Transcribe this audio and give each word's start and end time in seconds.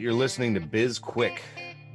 You're 0.00 0.14
listening 0.14 0.54
to 0.54 0.60
Biz 0.60 0.98
Quick. 0.98 1.42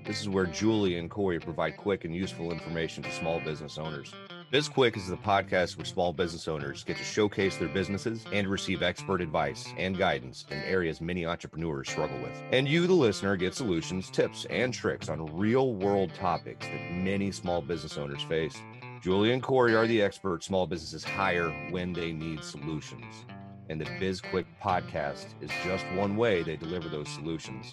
This 0.06 0.22
is 0.22 0.30
where 0.30 0.46
Julie 0.46 1.00
and 1.00 1.10
Corey 1.10 1.40
provide 1.40 1.76
quick 1.76 2.06
and 2.06 2.16
useful 2.16 2.52
information 2.52 3.02
to 3.02 3.12
small 3.12 3.40
business 3.40 3.80
owners. 3.80 4.14
Biz 4.52 4.70
Quick 4.70 4.96
is 4.96 5.08
the 5.08 5.18
podcast 5.18 5.76
where 5.76 5.86
small 5.86 6.14
business 6.14 6.48
owners 6.48 6.84
get 6.84 6.98
to 6.98 7.04
showcase 7.04 7.58
their 7.58 7.68
businesses 7.68 8.24
and 8.32 8.48
receive 8.48 8.84
expert 8.84 9.22
advice 9.22 9.74
and 9.80 9.98
guidance 9.98 10.46
in 10.52 10.60
areas 10.60 11.02
many 11.02 11.26
entrepreneurs 11.26 11.90
struggle 11.90 12.20
with. 12.20 12.44
And 12.52 12.68
you, 12.68 12.86
the 12.86 12.94
listener, 12.94 13.36
get 13.38 13.56
solutions, 13.56 14.12
tips, 14.12 14.46
and 14.52 14.72
tricks 14.72 15.10
on 15.10 15.26
real 15.36 15.74
world 15.74 16.14
topics 16.14 16.68
that 16.68 16.92
many 16.92 17.32
small 17.32 17.60
business 17.60 17.98
owners 17.98 18.22
face. 18.22 18.56
Julie 19.02 19.32
and 19.32 19.42
Corey 19.42 19.74
are 19.74 19.88
the 19.88 20.04
experts 20.04 20.46
small 20.46 20.68
businesses 20.68 21.04
hire 21.04 21.50
when 21.72 21.92
they 21.92 22.12
need 22.12 22.44
solutions. 22.44 23.26
And 23.68 23.82
the 23.82 23.90
Biz 24.00 24.22
Quick 24.22 24.46
podcast 24.64 25.26
is 25.42 25.50
just 25.64 25.88
one 25.96 26.18
way 26.18 26.44
they 26.44 26.56
deliver 26.56 26.88
those 26.88 27.10
solutions. 27.10 27.72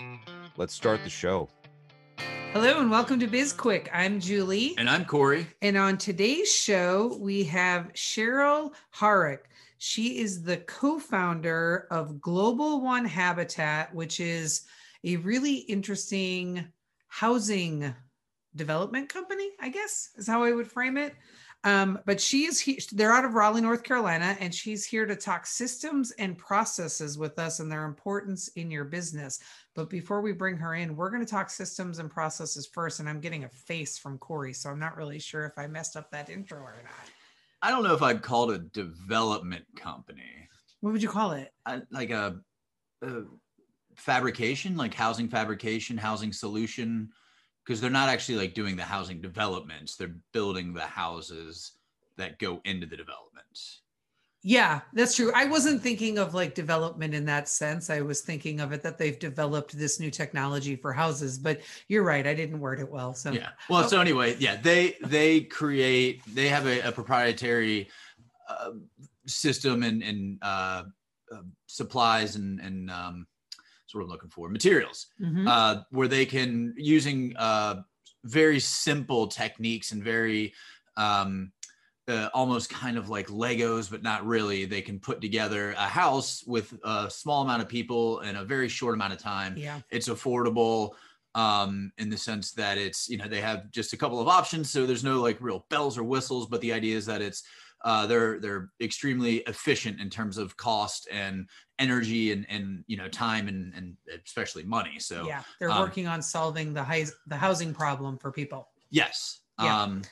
Let's 0.59 0.75
start 0.75 1.03
the 1.03 1.09
show. 1.11 1.49
Hello 2.53 2.79
and 2.79 2.91
welcome 2.91 3.19
to 3.21 3.27
Biz 3.27 3.55
Quick. 3.55 3.89
I'm 3.91 4.21
Julie. 4.21 4.75
And 4.77 4.91
I'm 4.91 5.07
Corey. 5.07 5.47
And 5.63 5.79
on 5.79 5.97
today's 5.97 6.55
show, 6.55 7.17
we 7.19 7.45
have 7.45 7.91
Cheryl 7.95 8.73
Harick. 8.95 9.45
She 9.79 10.19
is 10.19 10.43
the 10.43 10.59
co 10.59 10.99
founder 10.99 11.87
of 11.91 12.21
Global 12.21 12.83
One 12.83 13.07
Habitat, 13.07 13.95
which 13.95 14.21
is 14.21 14.63
a 15.05 15.17
really 15.17 15.55
interesting 15.55 16.67
housing 17.09 17.95
development 18.55 19.09
company, 19.09 19.49
I 19.59 19.71
guess 19.71 20.11
is 20.17 20.27
how 20.27 20.43
I 20.43 20.53
would 20.53 20.71
frame 20.71 20.99
it. 20.99 21.15
Um, 21.65 22.01
but 22.07 22.21
she 22.21 22.45
is 22.45 22.59
he, 22.59 22.81
they're 22.91 23.13
out 23.13 23.25
of 23.25 23.35
Raleigh, 23.35 23.61
North 23.61 23.85
Carolina, 23.85 24.37
and 24.41 24.53
she's 24.53 24.85
here 24.85 25.07
to 25.07 25.15
talk 25.15 25.47
systems 25.47 26.11
and 26.13 26.37
processes 26.37 27.17
with 27.17 27.39
us 27.39 27.61
and 27.61 27.71
their 27.71 27.85
importance 27.85 28.49
in 28.49 28.71
your 28.71 28.85
business. 28.85 29.39
But 29.77 29.89
before 29.89 30.23
we 30.23 30.33
bring 30.33 30.57
her 30.57 30.75
in, 30.75 30.97
we're 30.97 31.11
going 31.11 31.25
to 31.25 31.31
talk 31.31 31.51
systems 31.51 32.01
and 32.01 32.11
processes 32.11 32.67
first. 32.67 32.99
And 32.99 33.09
I'm 33.09 33.21
getting 33.21 33.45
a 33.45 33.49
face 33.49 33.97
from 33.97 34.19
Corey, 34.19 34.53
so 34.53 34.71
I'm 34.71 34.81
not 34.81 34.97
really 34.97 35.21
sure 35.21 35.45
if 35.45 35.57
I 35.57 35.69
messed 35.69 35.97
up 35.97 36.11
that 36.11 36.31
intro 36.31 36.59
or 36.59 36.83
not. 36.83 37.11
I 37.63 37.71
don't 37.71 37.85
know 37.85 37.95
if 37.95 38.03
I'd 38.03 38.23
call 38.23 38.51
it 38.51 38.57
a 38.57 38.65
development 38.65 39.65
company. 39.77 40.49
What 40.81 40.93
would 40.93 41.03
you 41.03 41.09
call 41.09 41.31
it? 41.31 41.53
I, 41.65 41.83
like 41.93 42.11
a, 42.11 42.41
a 43.03 43.23
fabrication, 43.95 44.77
like 44.77 44.95
housing 44.95 45.29
fabrication, 45.29 45.97
housing 45.97 46.33
solution 46.33 47.11
because 47.65 47.81
they're 47.81 47.91
not 47.91 48.09
actually 48.09 48.39
like 48.39 48.55
doing 48.55 48.77
the 48.77 48.83
housing 48.83 49.21
developments 49.21 49.97
they're 49.97 50.17
building 50.33 50.73
the 50.73 50.81
houses 50.81 51.73
that 52.17 52.39
go 52.39 52.61
into 52.65 52.87
the 52.87 52.97
developments. 52.97 53.81
Yeah 54.45 54.81
that's 54.93 55.15
true. 55.15 55.31
I 55.35 55.47
wasn't 55.47 55.83
thinking 55.83 56.19
of 56.19 56.35
like 56.35 56.55
development 56.55 57.15
in 57.15 57.25
that 57.27 57.49
sense. 57.49 57.91
I 57.91 58.01
was 58.01 58.23
thinking 58.23 58.61
of 58.61 58.73
it 58.73 58.83
that 58.83 58.99
they've 58.99 59.19
developed 59.19 59.79
this 59.79 60.01
new 60.01 60.11
technology 60.11 60.75
for 60.77 60.93
houses 60.93 61.39
but 61.39 61.61
you're 61.89 62.03
right 62.03 62.27
i 62.27 62.35
didn't 62.35 62.59
word 62.59 62.81
it 62.81 62.91
well 62.91 63.15
so. 63.15 63.31
Yeah. 63.31 63.51
Well 63.69 63.85
oh. 63.85 63.89
so 63.89 64.01
anyway 64.01 64.37
yeah 64.39 64.57
they 64.57 64.97
they 65.05 65.43
create 65.43 66.23
they 66.35 66.49
have 66.49 66.67
a, 66.67 66.81
a 66.81 66.93
proprietary 66.93 67.89
uh, 68.49 68.73
system 69.27 69.83
and 69.83 70.03
and 70.03 70.39
uh, 70.43 70.85
uh, 71.33 71.43
supplies 71.67 72.37
and 72.37 72.61
and 72.61 72.91
um, 72.91 73.27
I'm 74.01 74.09
looking 74.09 74.31
for. 74.31 74.49
Materials, 74.49 75.09
mm-hmm. 75.21 75.47
uh, 75.47 75.83
where 75.91 76.09
they 76.09 76.25
can 76.25 76.75
using 76.77 77.37
uh, 77.37 77.83
very 78.25 78.61
simple 78.61 79.27
techniques 79.27 79.93
and 79.93 80.03
very 80.03 80.55
um, 80.97 81.53
uh, 82.09 82.29
almost 82.35 82.71
kind 82.71 82.99
of 82.99 83.09
like 83.09 83.29
Legos, 83.29 83.91
but 83.91 84.03
not 84.03 84.27
really. 84.27 84.65
They 84.65 84.83
can 84.83 84.99
put 84.99 85.21
together 85.21 85.73
a 85.73 85.87
house 85.87 86.43
with 86.47 86.75
a 86.85 87.11
small 87.11 87.43
amount 87.43 87.63
of 87.63 87.69
people 87.69 88.21
in 88.21 88.37
a 88.37 88.45
very 88.45 88.69
short 88.69 88.95
amount 88.95 89.13
of 89.13 89.19
time. 89.19 89.57
Yeah, 89.57 89.81
it's 89.91 90.09
affordable 90.09 90.91
um, 91.35 91.93
in 91.99 92.11
the 92.11 92.17
sense 92.17 92.53
that 92.53 92.79
it's 92.79 93.09
you 93.09 93.17
know 93.17 93.29
they 93.29 93.41
have 93.41 93.71
just 93.71 93.93
a 93.93 93.97
couple 93.97 94.21
of 94.21 94.29
options, 94.29 94.71
so 94.71 94.87
there's 94.87 95.05
no 95.05 95.21
like 95.21 95.41
real 95.41 95.67
bells 95.71 95.97
or 95.97 96.05
whistles. 96.05 96.47
But 96.47 96.61
the 96.61 96.73
idea 96.73 96.97
is 96.97 97.07
that 97.07 97.23
it's 97.23 97.45
uh, 97.85 98.07
they're 98.07 98.39
they're 98.41 98.71
extremely 98.81 99.39
efficient 99.39 100.01
in 100.01 100.09
terms 100.09 100.39
of 100.39 100.57
cost 100.57 101.09
and 101.11 101.49
energy 101.79 102.33
and 102.33 102.47
and 102.49 102.85
you 102.87 102.97
know 102.97 103.09
time 103.09 103.49
and 103.49 103.73
and 103.75 103.97
especially 104.25 104.65
money. 104.65 104.99
So 104.99 105.27
yeah, 105.27 105.43
they're 105.59 105.71
um, 105.71 105.81
working 105.81 106.07
on 106.07 106.23
solving 106.23 106.73
the 106.73 106.83
high, 106.83 107.07
the 107.27 107.37
housing 107.37 107.75
problem 107.75 108.19
for 108.19 108.31
people. 108.31 108.69
Yes. 108.91 109.41
Yeah. 109.61 109.83
Um, 109.83 110.03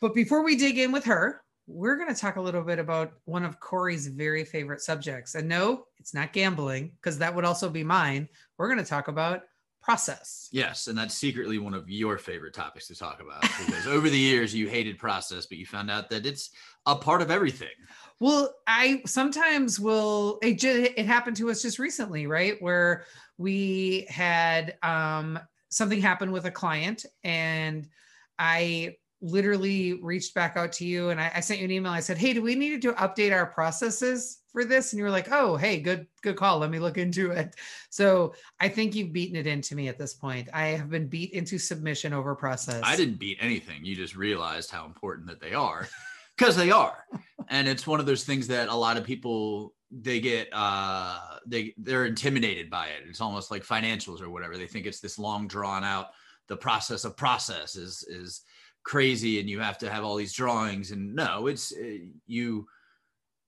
but 0.00 0.14
before 0.14 0.44
we 0.44 0.56
dig 0.56 0.78
in 0.78 0.92
with 0.92 1.04
her, 1.04 1.40
we're 1.66 1.96
going 1.96 2.14
to 2.14 2.20
talk 2.20 2.36
a 2.36 2.40
little 2.40 2.62
bit 2.62 2.78
about 2.78 3.12
one 3.24 3.44
of 3.44 3.58
Corey's 3.58 4.06
very 4.06 4.44
favorite 4.44 4.82
subjects. 4.82 5.34
And 5.34 5.48
no, 5.48 5.86
it's 5.98 6.12
not 6.12 6.32
gambling 6.32 6.92
because 7.00 7.18
that 7.18 7.34
would 7.34 7.44
also 7.44 7.70
be 7.70 7.82
mine. 7.82 8.28
We're 8.58 8.68
going 8.68 8.84
to 8.84 8.88
talk 8.88 9.08
about 9.08 9.42
process. 9.84 10.48
Yes, 10.50 10.86
and 10.86 10.96
that's 10.96 11.14
secretly 11.14 11.58
one 11.58 11.74
of 11.74 11.88
your 11.88 12.16
favorite 12.16 12.54
topics 12.54 12.88
to 12.88 12.94
talk 12.94 13.20
about 13.20 13.42
because 13.42 13.86
over 13.86 14.08
the 14.08 14.18
years 14.18 14.54
you 14.54 14.68
hated 14.68 14.98
process, 14.98 15.46
but 15.46 15.58
you 15.58 15.66
found 15.66 15.90
out 15.90 16.08
that 16.10 16.24
it's 16.24 16.50
a 16.86 16.96
part 16.96 17.20
of 17.20 17.30
everything. 17.30 17.68
Well, 18.18 18.54
I 18.66 19.02
sometimes 19.04 19.78
will. 19.78 20.38
It 20.42 20.58
just 20.58 20.92
it 20.96 21.06
happened 21.06 21.36
to 21.36 21.50
us 21.50 21.62
just 21.62 21.78
recently, 21.78 22.26
right? 22.26 22.56
Where 22.60 23.04
we 23.36 24.06
had 24.08 24.76
um, 24.82 25.38
something 25.68 26.00
happen 26.00 26.32
with 26.32 26.46
a 26.46 26.50
client, 26.50 27.04
and 27.22 27.86
I 28.38 28.96
literally 29.20 29.94
reached 30.02 30.34
back 30.34 30.56
out 30.56 30.70
to 30.70 30.84
you 30.84 31.08
and 31.08 31.18
I, 31.18 31.32
I, 31.36 31.40
sent 31.40 31.58
you 31.58 31.64
an 31.64 31.70
email. 31.70 31.92
I 31.92 32.00
said, 32.00 32.18
Hey, 32.18 32.34
do 32.34 32.42
we 32.42 32.54
need 32.54 32.82
to 32.82 32.92
update 32.92 33.32
our 33.32 33.46
processes 33.46 34.40
for 34.54 34.64
this? 34.64 34.92
And 34.92 34.98
you 34.98 35.04
were 35.04 35.10
like, 35.10 35.30
Oh, 35.30 35.56
hey, 35.56 35.80
good, 35.80 36.06
good 36.22 36.36
call. 36.36 36.58
Let 36.58 36.70
me 36.70 36.78
look 36.78 36.96
into 36.96 37.32
it. 37.32 37.54
So 37.90 38.34
I 38.60 38.68
think 38.70 38.94
you've 38.94 39.12
beaten 39.12 39.36
it 39.36 39.46
into 39.46 39.74
me 39.74 39.88
at 39.88 39.98
this 39.98 40.14
point. 40.14 40.48
I 40.54 40.68
have 40.68 40.88
been 40.88 41.08
beat 41.08 41.32
into 41.32 41.58
submission 41.58 42.14
over 42.14 42.34
process. 42.34 42.80
I 42.82 42.96
didn't 42.96 43.18
beat 43.18 43.38
anything. 43.40 43.84
You 43.84 43.94
just 43.94 44.16
realized 44.16 44.70
how 44.70 44.86
important 44.86 45.26
that 45.26 45.40
they 45.40 45.52
are 45.52 45.86
because 46.38 46.56
they 46.56 46.70
are. 46.70 47.04
and 47.48 47.68
it's 47.68 47.86
one 47.86 48.00
of 48.00 48.06
those 48.06 48.24
things 48.24 48.46
that 48.48 48.68
a 48.68 48.74
lot 48.74 48.96
of 48.96 49.04
people 49.04 49.74
they 49.90 50.18
get 50.18 50.48
uh 50.52 51.18
they 51.46 51.74
they're 51.76 52.06
intimidated 52.06 52.70
by 52.70 52.86
it. 52.86 53.02
It's 53.06 53.20
almost 53.20 53.50
like 53.50 53.64
financials 53.64 54.22
or 54.22 54.30
whatever. 54.30 54.56
They 54.56 54.66
think 54.66 54.86
it's 54.86 55.00
this 55.00 55.18
long 55.18 55.46
drawn 55.46 55.84
out 55.84 56.08
the 56.48 56.56
process 56.56 57.04
of 57.04 57.16
process 57.16 57.76
is 57.76 58.04
is 58.08 58.42
crazy 58.82 59.40
and 59.40 59.48
you 59.48 59.60
have 59.60 59.78
to 59.78 59.90
have 59.90 60.04
all 60.04 60.14
these 60.14 60.34
drawings 60.34 60.90
and 60.90 61.14
no 61.14 61.46
it's 61.46 61.72
uh, 61.72 61.96
you 62.26 62.66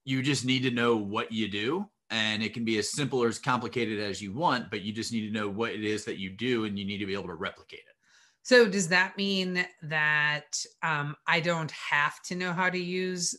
you 0.07 0.23
just 0.23 0.45
need 0.45 0.63
to 0.63 0.71
know 0.71 0.97
what 0.97 1.31
you 1.33 1.49
do 1.49 1.85
and 2.11 2.41
it 2.43 2.55
can 2.55 2.65
be 2.65 2.79
as 2.79 2.93
simple 2.93 3.23
or 3.23 3.27
as 3.29 3.41
complicated 3.41 3.99
as 4.01 4.23
you 4.23 4.33
want 4.33 4.71
but 4.71 4.81
you 4.83 4.93
just 4.93 5.13
need 5.13 5.27
to 5.27 5.33
know 5.33 5.49
what 5.49 5.73
it 5.73 5.85
is 5.85 6.05
that 6.05 6.17
you 6.17 6.31
do 6.31 6.65
and 6.65 6.79
you 6.79 6.87
need 6.87 6.99
to 6.99 7.07
be 7.07 7.13
able 7.13 7.27
to 7.27 7.35
replicate 7.35 7.81
it. 7.81 7.95
So 8.43 8.69
does 8.69 8.87
that 8.89 9.17
mean 9.19 9.67
that 9.83 10.57
um, 10.83 11.17
i 11.27 11.41
don't 11.41 11.73
have 11.73 12.23
to 12.23 12.37
know 12.37 12.53
how 12.53 12.71
to 12.71 12.79
use 12.79 13.37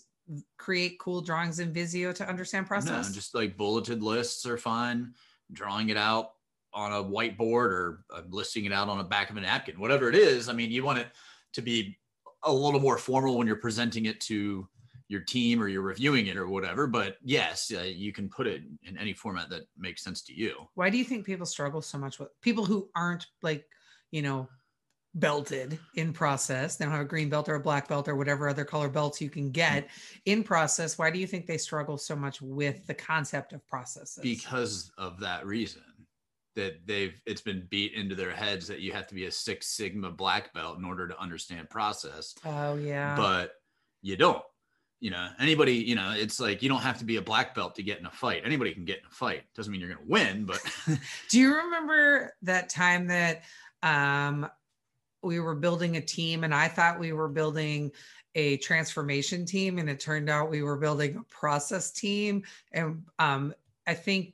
create 0.58 1.00
cool 1.00 1.22
drawings 1.22 1.60
in 1.60 1.74
visio 1.74 2.12
to 2.12 2.28
understand 2.28 2.68
process? 2.68 3.08
no 3.08 3.16
just 3.16 3.34
like 3.34 3.58
bulleted 3.58 4.04
lists 4.04 4.46
are 4.46 4.58
fine. 4.58 5.14
Drawing 5.54 5.88
it 5.88 5.96
out 5.96 6.32
on 6.74 6.92
a 6.92 7.02
whiteboard 7.02 7.72
or 7.72 8.04
uh, 8.14 8.22
listing 8.30 8.66
it 8.66 8.74
out 8.74 8.90
on 8.90 8.98
the 8.98 9.04
back 9.06 9.30
of 9.30 9.38
a 9.38 9.42
napkin 9.42 9.80
whatever 9.80 10.10
it 10.10 10.16
is 10.16 10.50
i 10.50 10.54
mean 10.54 10.70
you 10.70 10.84
want 10.84 11.00
it 11.00 11.08
to 11.54 11.62
be 11.62 11.98
a 12.44 12.52
little 12.52 12.82
more 12.82 12.98
formal 12.98 13.38
when 13.38 13.48
you're 13.48 13.56
presenting 13.56 14.06
it 14.06 14.20
to 14.20 14.68
your 15.10 15.22
team 15.22 15.62
or 15.62 15.68
you're 15.68 15.82
reviewing 15.82 16.28
it 16.28 16.38
or 16.38 16.48
whatever 16.48 16.86
but 16.88 17.18
yes 17.24 17.72
uh, 17.76 17.82
you 17.82 18.12
can 18.12 18.30
put 18.30 18.48
it 18.48 18.62
in 18.84 18.98
any 18.98 19.14
format 19.14 19.50
that 19.50 19.64
makes 19.78 20.04
sense 20.04 20.22
to 20.22 20.34
you. 20.34 20.68
Why 20.76 20.90
do 20.90 20.98
you 20.98 21.04
think 21.04 21.26
people 21.26 21.46
struggle 21.46 21.82
so 21.82 21.98
much 21.98 22.20
with 22.20 22.30
people 22.42 22.66
who 22.66 22.90
aren't 22.96 23.26
like 23.42 23.66
you 24.12 24.22
know 24.22 24.50
belted 25.16 25.80
in 25.96 26.14
process 26.14 26.76
they 26.76 26.86
don't 26.86 26.92
have 26.92 27.02
a 27.02 27.06
green 27.06 27.30
belt 27.30 27.50
or 27.50 27.56
a 27.56 27.60
black 27.60 27.88
belt 27.88 28.08
or 28.08 28.16
whatever 28.16 28.48
other 28.48 28.66
color 28.66 28.90
belts 28.90 29.20
you 29.20 29.30
can 29.30 29.50
get 29.50 29.86
mm-hmm. 29.86 30.20
in 30.26 30.44
process 30.44 30.98
why 30.98 31.10
do 31.10 31.18
you 31.18 31.26
think 31.26 31.48
they 31.48 31.58
struggle 31.58 31.98
so 31.98 32.16
much 32.16 32.42
with 32.42 32.86
the 32.86 32.94
concept 32.94 33.54
of 33.54 33.66
processes? 33.68 34.20
Because 34.22 34.92
of 34.98 35.20
that 35.20 35.46
reason 35.46 35.82
that 36.56 36.86
they've 36.86 37.22
it's 37.26 37.42
been 37.42 37.66
beat 37.70 37.94
into 37.94 38.16
their 38.16 38.32
heads 38.32 38.68
that 38.68 38.82
you 38.82 38.92
have 38.92 39.08
to 39.08 39.16
be 39.16 39.26
a 39.26 39.32
six 39.32 39.68
sigma 39.68 40.12
black 40.12 40.54
belt 40.54 40.78
in 40.78 40.84
order 40.84 41.08
to 41.08 41.20
understand 41.20 41.70
process. 41.70 42.36
Oh 42.44 42.76
yeah. 42.76 43.16
But 43.16 43.54
you 44.02 44.18
don't 44.18 44.44
you 45.00 45.12
know 45.12 45.28
anybody 45.40 45.74
you 45.74 45.96
know 45.96 46.14
it's 46.16 46.40
like 46.40 46.64
you 46.64 46.70
don't 46.70 46.82
have 46.82 46.98
to 46.98 47.06
be 47.06 47.18
a 47.18 47.22
black 47.22 47.54
belt 47.54 47.76
to 47.76 47.84
get 47.84 48.00
in 48.00 48.06
a 48.06 48.12
fight. 48.12 48.42
Anybody 48.46 48.74
can 48.74 48.86
get 48.86 49.00
in 49.00 49.06
a 49.06 49.14
fight. 49.14 49.44
Doesn't 49.56 49.72
mean 49.72 49.82
you're 49.82 49.90
going 49.90 50.06
to 50.06 50.12
win 50.12 50.46
but 50.46 50.62
do 51.30 51.40
you 51.40 51.56
remember 51.56 52.34
that 52.42 52.70
time 52.70 53.08
that 53.08 53.44
um 53.84 54.50
we 55.22 55.40
were 55.40 55.56
building 55.56 55.98
a 55.98 56.02
team 56.02 56.44
and 56.44 56.54
i 56.54 56.68
thought 56.68 57.00
we 57.00 57.12
were 57.12 57.28
building 57.28 57.92
a 58.36 58.58
transformation 58.58 59.46
team 59.46 59.78
and 59.78 59.90
it 59.90 60.00
turned 60.00 60.30
out 60.30 60.50
we 60.50 60.62
were 60.62 60.78
building 60.78 61.18
a 61.18 61.24
process 61.24 61.92
team? 61.92 62.44
And 62.72 63.04
um 63.20 63.54
i 63.86 63.94
think 63.94 64.34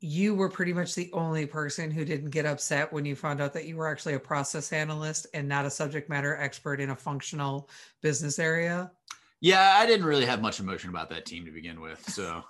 you 0.00 0.34
were 0.34 0.48
pretty 0.48 0.72
much 0.72 0.94
the 0.94 1.10
only 1.12 1.44
person 1.44 1.90
who 1.90 2.04
didn't 2.04 2.30
get 2.30 2.46
upset 2.46 2.92
when 2.92 3.04
you 3.04 3.16
found 3.16 3.40
out 3.40 3.52
that 3.52 3.64
you 3.64 3.76
were 3.76 3.88
actually 3.88 4.14
a 4.14 4.20
process 4.20 4.72
analyst 4.72 5.26
and 5.34 5.48
not 5.48 5.66
a 5.66 5.70
subject 5.70 6.08
matter 6.08 6.36
expert 6.36 6.80
in 6.80 6.90
a 6.90 6.96
functional 6.96 7.68
business 8.00 8.38
area. 8.38 8.90
Yeah, 9.40 9.76
I 9.78 9.86
didn't 9.86 10.06
really 10.06 10.26
have 10.26 10.42
much 10.42 10.60
emotion 10.60 10.90
about 10.90 11.10
that 11.10 11.26
team 11.26 11.44
to 11.44 11.50
begin 11.50 11.80
with. 11.80 12.02
So 12.08 12.42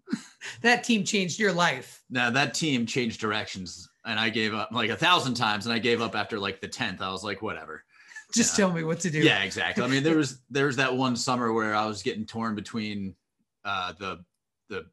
that 0.62 0.84
team 0.84 1.04
changed 1.04 1.38
your 1.38 1.52
life. 1.52 2.02
Now 2.08 2.30
that 2.30 2.54
team 2.54 2.86
changed 2.86 3.20
directions 3.20 3.88
and 4.04 4.18
I 4.18 4.30
gave 4.30 4.54
up 4.54 4.70
like 4.72 4.90
a 4.90 4.96
thousand 4.96 5.34
times 5.34 5.66
and 5.66 5.72
I 5.72 5.78
gave 5.78 6.00
up 6.00 6.14
after 6.14 6.38
like 6.38 6.60
the 6.60 6.68
10th. 6.68 7.00
I 7.00 7.10
was 7.10 7.24
like, 7.24 7.42
whatever. 7.42 7.84
Just 8.32 8.56
tell 8.56 8.72
me 8.72 8.84
what 8.84 9.00
to 9.00 9.10
do. 9.10 9.18
Yeah, 9.18 9.42
exactly. 9.42 9.82
I 9.82 9.88
mean, 9.88 10.04
there 10.04 10.16
was 10.18 10.40
there 10.50 10.66
was 10.66 10.76
that 10.76 10.96
one 10.96 11.16
summer 11.16 11.52
where 11.52 11.74
I 11.74 11.86
was 11.86 12.02
getting 12.02 12.26
torn 12.26 12.54
between 12.54 13.16
uh, 13.64 13.92
the 13.98 14.24
the 14.68 14.86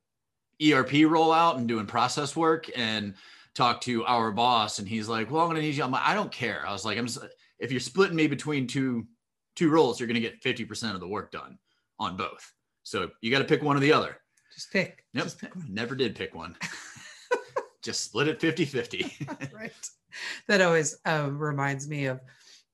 ERP 0.73 0.89
rollout 1.05 1.57
and 1.57 1.67
doing 1.67 1.85
process 1.85 2.35
work 2.35 2.67
and 2.75 3.13
talked 3.53 3.83
to 3.83 4.05
our 4.05 4.31
boss 4.31 4.79
and 4.79 4.87
he's 4.87 5.07
like, 5.07 5.29
well, 5.29 5.41
I'm 5.41 5.47
going 5.47 5.57
to 5.57 5.61
need 5.61 5.75
you. 5.75 5.83
I'm 5.83 5.91
like, 5.91 6.05
I 6.05 6.13
don't 6.13 6.31
care. 6.31 6.63
I 6.65 6.71
was 6.71 6.85
like, 6.85 6.97
I'm 6.97 7.07
just, 7.07 7.19
if 7.59 7.71
you're 7.71 7.79
splitting 7.79 8.15
me 8.15 8.27
between 8.27 8.67
two, 8.67 9.07
two 9.57 9.69
roles, 9.69 9.99
you're 9.99 10.07
going 10.07 10.15
to 10.15 10.21
get 10.21 10.41
50% 10.41 10.93
of 10.93 11.01
the 11.01 11.07
work 11.07 11.31
done 11.31 11.57
on 11.99 12.15
both. 12.15 12.53
So 12.83 13.09
you 13.21 13.31
got 13.31 13.39
to 13.39 13.45
pick 13.45 13.61
one 13.61 13.75
or 13.75 13.81
the 13.81 13.91
other. 13.91 14.17
Just 14.53 14.71
pick. 14.71 15.03
Yep. 15.13 15.23
Just 15.25 15.41
pick. 15.41 15.51
Never 15.67 15.95
did 15.95 16.15
pick 16.15 16.33
one. 16.33 16.55
just 17.83 18.03
split 18.03 18.27
it 18.27 18.39
50 18.39 18.65
50. 18.65 19.27
right. 19.53 19.73
That 20.47 20.61
always 20.61 20.97
um, 21.05 21.37
reminds 21.37 21.87
me 21.87 22.05
of 22.05 22.21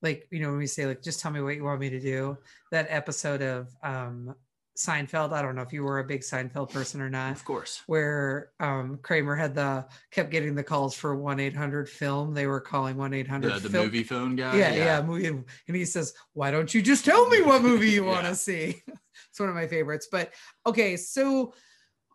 like, 0.02 0.28
you 0.30 0.40
know, 0.40 0.50
when 0.50 0.58
we 0.58 0.66
say 0.66 0.86
like, 0.86 1.02
just 1.02 1.20
tell 1.20 1.32
me 1.32 1.40
what 1.40 1.56
you 1.56 1.64
want 1.64 1.80
me 1.80 1.90
to 1.90 2.00
do, 2.00 2.36
that 2.70 2.86
episode 2.90 3.42
of 3.42 3.74
um, 3.82 4.34
Seinfeld. 4.76 5.32
I 5.32 5.42
don't 5.42 5.54
know 5.54 5.62
if 5.62 5.72
you 5.72 5.84
were 5.84 6.00
a 6.00 6.04
big 6.04 6.22
Seinfeld 6.22 6.72
person 6.72 7.00
or 7.00 7.08
not. 7.08 7.32
Of 7.32 7.44
course. 7.44 7.82
Where 7.86 8.50
um, 8.58 8.98
Kramer 9.02 9.36
had 9.36 9.54
the 9.54 9.86
kept 10.10 10.30
getting 10.30 10.54
the 10.54 10.64
calls 10.64 10.94
for 10.94 11.14
one 11.14 11.38
eight 11.40 11.54
hundred 11.54 11.88
film. 11.88 12.34
They 12.34 12.46
were 12.46 12.60
calling 12.60 12.96
one 12.96 13.14
eight 13.14 13.28
hundred. 13.28 13.62
The, 13.62 13.70
movie 13.70 14.02
phone 14.02 14.36
guy. 14.36 14.56
Yeah, 14.56 14.74
yeah, 14.74 14.84
yeah, 14.84 15.02
movie. 15.02 15.26
And 15.26 15.76
he 15.76 15.84
says, 15.84 16.14
"Why 16.32 16.50
don't 16.50 16.72
you 16.74 16.82
just 16.82 17.04
tell 17.04 17.28
me 17.28 17.42
what 17.42 17.62
movie 17.62 17.90
you 17.90 18.04
want 18.04 18.26
to 18.26 18.34
see?" 18.34 18.82
it's 19.30 19.40
one 19.40 19.48
of 19.48 19.54
my 19.54 19.66
favorites. 19.66 20.08
But 20.10 20.32
okay, 20.66 20.96
so 20.96 21.54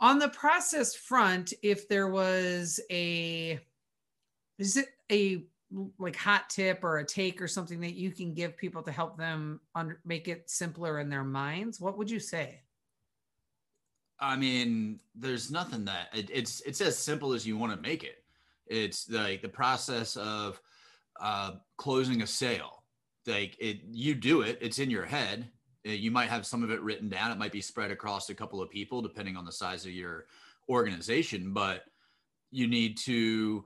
on 0.01 0.19
the 0.19 0.29
process 0.29 0.95
front, 0.95 1.53
if 1.61 1.87
there 1.87 2.07
was 2.07 2.79
a, 2.89 3.59
is 4.57 4.77
it 4.77 4.87
a 5.11 5.43
like 5.97 6.15
hot 6.15 6.49
tip 6.49 6.83
or 6.83 6.97
a 6.97 7.05
take 7.05 7.41
or 7.41 7.47
something 7.47 7.79
that 7.81 7.93
you 7.93 8.11
can 8.11 8.33
give 8.33 8.57
people 8.57 8.81
to 8.81 8.91
help 8.91 9.17
them 9.17 9.59
make 10.03 10.27
it 10.27 10.49
simpler 10.49 10.99
in 10.99 11.09
their 11.09 11.23
minds 11.23 11.79
what 11.79 11.97
would 11.97 12.09
you 12.09 12.19
say? 12.19 12.61
I 14.19 14.35
mean 14.35 14.99
there's 15.15 15.51
nothing 15.51 15.85
that 15.85 16.09
it, 16.13 16.29
it's 16.31 16.61
it's 16.61 16.81
as 16.81 16.97
simple 16.97 17.33
as 17.33 17.47
you 17.47 17.57
want 17.57 17.73
to 17.73 17.81
make 17.81 18.03
it. 18.03 18.23
It's 18.67 19.09
like 19.09 19.41
the 19.41 19.49
process 19.49 20.15
of 20.17 20.61
uh, 21.19 21.53
closing 21.77 22.21
a 22.21 22.27
sale. 22.27 22.83
Like 23.27 23.55
it 23.59 23.81
you 23.91 24.15
do 24.15 24.41
it 24.41 24.57
it's 24.61 24.79
in 24.79 24.89
your 24.89 25.05
head. 25.05 25.49
Uh, 25.87 25.91
you 25.91 26.11
might 26.11 26.29
have 26.29 26.45
some 26.45 26.63
of 26.63 26.71
it 26.71 26.81
written 26.81 27.09
down 27.09 27.31
it 27.31 27.37
might 27.37 27.51
be 27.51 27.61
spread 27.61 27.91
across 27.91 28.29
a 28.29 28.35
couple 28.35 28.61
of 28.61 28.69
people 28.69 29.01
depending 29.01 29.37
on 29.37 29.45
the 29.45 29.51
size 29.51 29.85
of 29.85 29.91
your 29.91 30.25
organization 30.67 31.53
but 31.53 31.85
you 32.51 32.67
need 32.67 32.97
to 32.97 33.63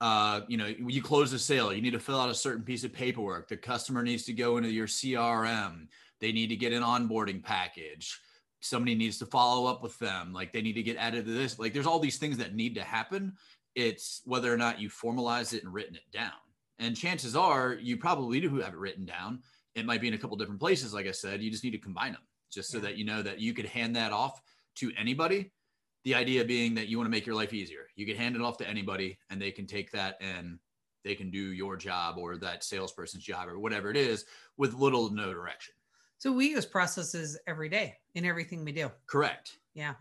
uh, 0.00 0.40
you 0.48 0.56
know, 0.56 0.66
you 0.66 1.02
close 1.02 1.32
a 1.32 1.38
sale, 1.38 1.72
you 1.72 1.82
need 1.82 1.92
to 1.92 2.00
fill 2.00 2.18
out 2.18 2.30
a 2.30 2.34
certain 2.34 2.64
piece 2.64 2.84
of 2.84 2.92
paperwork. 2.92 3.48
The 3.48 3.56
customer 3.56 4.02
needs 4.02 4.24
to 4.24 4.32
go 4.32 4.56
into 4.56 4.70
your 4.70 4.86
CRM. 4.86 5.88
They 6.20 6.32
need 6.32 6.48
to 6.48 6.56
get 6.56 6.72
an 6.72 6.82
onboarding 6.82 7.42
package. 7.42 8.18
Somebody 8.60 8.94
needs 8.94 9.18
to 9.18 9.26
follow 9.26 9.70
up 9.70 9.82
with 9.82 9.98
them. 9.98 10.32
Like 10.32 10.52
they 10.52 10.62
need 10.62 10.74
to 10.74 10.82
get 10.82 10.96
added 10.96 11.26
to 11.26 11.32
this. 11.32 11.58
Like 11.58 11.74
there's 11.74 11.86
all 11.86 11.98
these 11.98 12.18
things 12.18 12.38
that 12.38 12.54
need 12.54 12.74
to 12.76 12.82
happen. 12.82 13.34
It's 13.74 14.22
whether 14.24 14.52
or 14.52 14.56
not 14.56 14.80
you 14.80 14.88
formalize 14.88 15.52
it 15.52 15.64
and 15.64 15.72
written 15.72 15.96
it 15.96 16.10
down. 16.12 16.32
And 16.78 16.96
chances 16.96 17.36
are 17.36 17.74
you 17.74 17.98
probably 17.98 18.40
do 18.40 18.56
have 18.56 18.72
it 18.72 18.78
written 18.78 19.04
down. 19.04 19.40
It 19.74 19.86
might 19.86 20.00
be 20.00 20.08
in 20.08 20.14
a 20.14 20.18
couple 20.18 20.36
different 20.36 20.60
places. 20.60 20.94
Like 20.94 21.06
I 21.06 21.12
said, 21.12 21.42
you 21.42 21.50
just 21.50 21.62
need 21.62 21.70
to 21.70 21.78
combine 21.78 22.12
them 22.12 22.22
just 22.50 22.70
so 22.70 22.78
yeah. 22.78 22.84
that 22.84 22.96
you 22.96 23.04
know 23.04 23.22
that 23.22 23.38
you 23.38 23.52
could 23.52 23.66
hand 23.66 23.96
that 23.96 24.12
off 24.12 24.40
to 24.76 24.90
anybody 24.98 25.52
the 26.04 26.14
idea 26.14 26.44
being 26.44 26.74
that 26.74 26.88
you 26.88 26.96
want 26.96 27.06
to 27.06 27.10
make 27.10 27.26
your 27.26 27.34
life 27.34 27.52
easier. 27.52 27.86
You 27.94 28.06
can 28.06 28.16
hand 28.16 28.36
it 28.36 28.42
off 28.42 28.56
to 28.58 28.68
anybody 28.68 29.18
and 29.28 29.40
they 29.40 29.50
can 29.50 29.66
take 29.66 29.90
that 29.92 30.16
and 30.20 30.58
they 31.04 31.14
can 31.14 31.30
do 31.30 31.52
your 31.52 31.76
job 31.76 32.16
or 32.18 32.36
that 32.38 32.64
salesperson's 32.64 33.24
job 33.24 33.48
or 33.48 33.58
whatever 33.58 33.90
it 33.90 33.96
is 33.96 34.24
with 34.56 34.74
little 34.74 35.08
to 35.08 35.14
no 35.14 35.32
direction. 35.32 35.74
So 36.18 36.32
we 36.32 36.50
use 36.50 36.66
processes 36.66 37.38
every 37.46 37.68
day 37.68 37.96
in 38.14 38.26
everything 38.26 38.64
we 38.64 38.72
do. 38.72 38.90
Correct. 39.06 39.58
Yeah, 39.74 39.94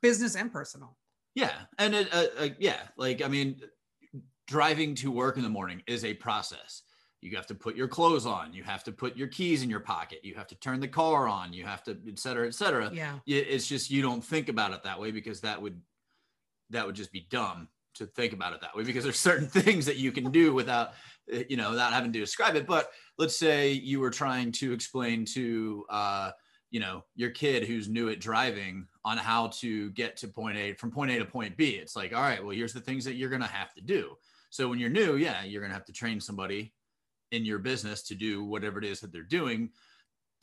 business 0.00 0.36
and 0.36 0.50
personal. 0.50 0.96
Yeah, 1.34 1.52
and 1.78 1.94
it, 1.94 2.08
uh, 2.14 2.26
uh, 2.38 2.48
yeah, 2.58 2.80
like 2.96 3.22
I 3.22 3.28
mean, 3.28 3.60
driving 4.46 4.94
to 4.96 5.10
work 5.10 5.36
in 5.36 5.42
the 5.42 5.50
morning 5.50 5.82
is 5.86 6.04
a 6.04 6.14
process 6.14 6.82
you 7.26 7.36
have 7.36 7.46
to 7.48 7.54
put 7.54 7.76
your 7.76 7.88
clothes 7.88 8.26
on. 8.26 8.52
You 8.52 8.62
have 8.62 8.84
to 8.84 8.92
put 8.92 9.16
your 9.16 9.28
keys 9.28 9.62
in 9.62 9.70
your 9.70 9.80
pocket. 9.80 10.20
You 10.22 10.34
have 10.34 10.46
to 10.48 10.54
turn 10.56 10.80
the 10.80 10.88
car 10.88 11.28
on. 11.28 11.52
You 11.52 11.64
have 11.64 11.82
to 11.84 11.98
et 12.06 12.18
cetera 12.18 12.46
et 12.46 12.54
cetera. 12.54 12.90
Yeah. 12.92 13.18
It's 13.26 13.66
just 13.66 13.90
you 13.90 14.02
don't 14.02 14.24
think 14.24 14.48
about 14.48 14.72
it 14.72 14.82
that 14.84 15.00
way 15.00 15.10
because 15.10 15.40
that 15.40 15.60
would 15.60 15.80
that 16.70 16.86
would 16.86 16.94
just 16.94 17.12
be 17.12 17.26
dumb 17.30 17.68
to 17.94 18.06
think 18.06 18.32
about 18.32 18.52
it 18.52 18.60
that 18.60 18.76
way 18.76 18.84
because 18.84 19.04
there's 19.04 19.18
certain 19.18 19.48
things 19.62 19.86
that 19.86 19.96
you 19.96 20.12
can 20.12 20.30
do 20.30 20.52
without 20.52 20.92
eh, 21.32 21.44
you 21.48 21.56
know 21.56 21.70
without 21.70 21.92
having 21.92 22.12
to 22.12 22.20
describe 22.20 22.54
it. 22.56 22.66
But 22.66 22.90
let's 23.18 23.36
say 23.36 23.72
you 23.72 24.00
were 24.00 24.10
trying 24.10 24.52
to 24.52 24.72
explain 24.72 25.24
to 25.26 25.84
uh 25.90 26.30
you 26.70 26.80
know 26.80 27.04
your 27.14 27.30
kid 27.30 27.64
who's 27.64 27.88
new 27.88 28.08
at 28.08 28.20
driving 28.20 28.86
on 29.04 29.16
how 29.16 29.48
to 29.48 29.90
get 29.90 30.16
to 30.18 30.28
point 30.28 30.58
a 30.58 30.74
from 30.74 30.90
point 30.90 31.10
a 31.10 31.18
to 31.18 31.24
point 31.24 31.56
b. 31.56 31.70
It's 31.70 31.96
like 31.96 32.14
all 32.14 32.22
right 32.22 32.42
well 32.42 32.54
here's 32.54 32.72
the 32.72 32.80
things 32.80 33.04
that 33.04 33.14
you're 33.14 33.30
going 33.30 33.42
to 33.42 33.48
have 33.48 33.74
to 33.74 33.80
do. 33.80 34.16
So 34.50 34.68
when 34.68 34.78
you're 34.78 34.90
new 34.90 35.16
yeah 35.16 35.44
you're 35.44 35.60
going 35.60 35.70
to 35.70 35.76
have 35.76 35.86
to 35.86 35.92
train 35.92 36.20
somebody 36.20 36.72
in 37.32 37.44
your 37.44 37.58
business 37.58 38.02
to 38.02 38.14
do 38.14 38.44
whatever 38.44 38.78
it 38.78 38.84
is 38.84 39.00
that 39.00 39.12
they're 39.12 39.22
doing. 39.22 39.70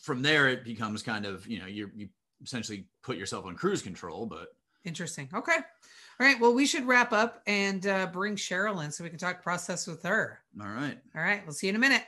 From 0.02 0.22
there 0.22 0.50
it 0.50 0.64
becomes 0.64 1.04
kind 1.04 1.26
of 1.26 1.48
you 1.48 1.60
know 1.60 1.66
you 1.66 1.90
you 1.96 2.10
essentially 2.44 2.86
put 3.04 3.18
yourself 3.18 3.46
on 3.46 3.56
cruise 3.56 3.82
control 3.82 4.26
but. 4.26 4.48
Interesting. 4.86 5.30
Okay. 5.34 5.56
All 5.56 6.28
right. 6.28 6.40
Well 6.40 6.54
we 6.54 6.66
should 6.66 6.86
wrap 6.86 7.14
up 7.14 7.42
and 7.48 7.88
uh, 7.88 8.08
bring 8.08 8.36
cheryl 8.36 8.84
in 8.84 8.92
so 8.92 9.04
we 9.04 9.10
can 9.10 9.20
talk 9.20 9.42
process 9.42 9.88
with 9.88 10.04
her. 10.04 10.40
All 10.62 10.68
right. 10.68 10.98
All 11.16 11.22
right. 11.22 11.42
We'll 11.46 11.54
see 11.54 11.68
you 11.68 11.72
in 11.72 11.78
a 11.78 11.80
minute. 11.80 12.04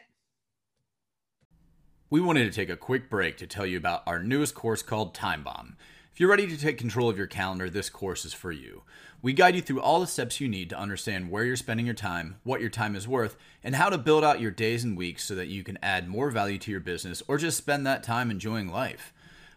We 2.10 2.22
wanted 2.22 2.46
to 2.46 2.52
take 2.52 2.70
a 2.70 2.78
quick 2.78 3.10
break 3.10 3.38
to 3.38 3.48
tell 3.48 3.66
you 3.66 3.78
about 3.78 4.04
our 4.06 4.22
newest 4.22 4.56
course 4.56 4.84
called 4.84 5.16
time 5.16 5.44
bomb 5.44 5.78
if 6.16 6.20
you're 6.20 6.30
ready 6.30 6.48
to 6.48 6.58
take 6.58 6.78
control 6.80 7.10
of 7.10 7.18
your 7.18 7.28
calendar 7.28 7.70
this 7.70 7.92
course 7.92 8.26
is 8.26 8.34
for 8.34 8.52
you 8.52 8.82
we 9.26 9.34
guide 9.34 9.56
you 9.56 9.62
through 9.62 9.82
all 9.82 10.00
the 10.00 10.06
steps 10.06 10.40
you 10.40 10.48
need 10.48 10.70
to 10.70 10.78
understand 10.78 11.32
where 11.32 11.44
you're 11.44 11.56
spending 11.56 11.88
your 11.88 11.96
time, 11.96 12.36
what 12.44 12.62
your 12.62 12.70
time 12.70 12.96
is 12.96 13.08
worth, 13.08 13.36
and 13.64 13.76
how 13.76 13.90
to 13.90 13.98
build 13.98 14.24
out 14.24 14.40
your 14.40 14.52
days 14.52 14.84
and 14.84 14.96
weeks 14.96 15.24
so 15.24 15.34
that 15.34 15.48
you 15.48 15.64
can 15.64 15.80
add 15.82 16.08
more 16.08 16.30
value 16.30 16.60
to 16.60 16.70
your 16.70 16.80
business 16.80 17.24
or 17.28 17.40
just 17.40 17.58
spend 17.58 17.88
that 17.88 18.04
time 18.04 18.30
enjoying 18.30 18.72
life. 18.72 19.12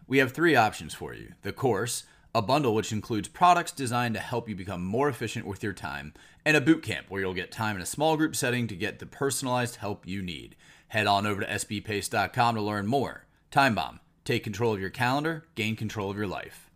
We 0.06 0.16
have 0.18 0.32
three 0.32 0.56
options 0.56 0.94
for 0.94 1.12
you 1.12 1.34
the 1.42 1.52
course, 1.52 2.04
a 2.34 2.40
bundle 2.40 2.74
which 2.74 2.92
includes 2.92 3.28
products 3.28 3.70
designed 3.70 4.14
to 4.14 4.20
help 4.20 4.48
you 4.48 4.54
become 4.54 4.82
more 4.82 5.10
efficient 5.10 5.46
with 5.46 5.62
your 5.62 5.74
time, 5.74 6.14
and 6.46 6.56
a 6.56 6.62
boot 6.62 6.82
camp 6.82 7.10
where 7.10 7.20
you'll 7.20 7.34
get 7.34 7.52
time 7.52 7.76
in 7.76 7.82
a 7.82 7.86
small 7.86 8.16
group 8.16 8.34
setting 8.34 8.66
to 8.68 8.74
get 8.74 9.00
the 9.00 9.06
personalized 9.06 9.76
help 9.76 10.08
you 10.08 10.22
need. 10.22 10.56
Head 10.88 11.06
on 11.06 11.26
over 11.26 11.42
to 11.42 11.46
sbpace.com 11.46 12.54
to 12.54 12.62
learn 12.62 12.86
more. 12.86 13.26
Time 13.50 13.74
Bomb. 13.74 14.00
Take 14.28 14.44
control 14.44 14.74
of 14.74 14.80
your 14.80 14.90
calendar, 14.90 15.46
gain 15.54 15.74
control 15.74 16.10
of 16.10 16.18
your 16.18 16.26
life. 16.26 16.68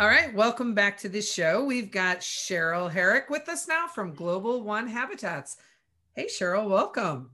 All 0.00 0.08
right, 0.08 0.34
welcome 0.34 0.74
back 0.74 0.98
to 0.98 1.08
the 1.08 1.22
show. 1.22 1.62
We've 1.62 1.92
got 1.92 2.18
Cheryl 2.18 2.90
Herrick 2.90 3.30
with 3.30 3.48
us 3.48 3.68
now 3.68 3.86
from 3.86 4.14
Global 4.14 4.64
One 4.64 4.88
Habitats. 4.88 5.58
Hey, 6.16 6.26
Cheryl, 6.26 6.68
welcome. 6.68 7.30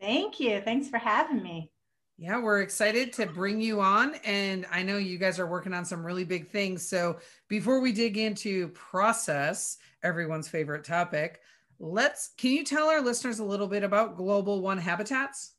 Thank 0.00 0.38
you. 0.38 0.60
Thanks 0.60 0.88
for 0.88 0.98
having 0.98 1.42
me. 1.42 1.72
Yeah, 2.16 2.40
we're 2.40 2.60
excited 2.60 3.12
to 3.14 3.26
bring 3.26 3.60
you 3.60 3.80
on. 3.80 4.14
And 4.24 4.66
I 4.70 4.84
know 4.84 4.98
you 4.98 5.18
guys 5.18 5.40
are 5.40 5.48
working 5.48 5.74
on 5.74 5.84
some 5.84 6.06
really 6.06 6.22
big 6.22 6.48
things. 6.48 6.88
So 6.88 7.18
before 7.48 7.80
we 7.80 7.90
dig 7.90 8.18
into 8.18 8.68
process, 8.68 9.78
everyone's 10.04 10.46
favorite 10.46 10.84
topic, 10.84 11.40
let's 11.80 12.28
can 12.36 12.52
you 12.52 12.62
tell 12.62 12.88
our 12.88 13.00
listeners 13.00 13.40
a 13.40 13.44
little 13.44 13.66
bit 13.66 13.82
about 13.82 14.16
Global 14.16 14.60
One 14.60 14.78
Habitats? 14.78 15.54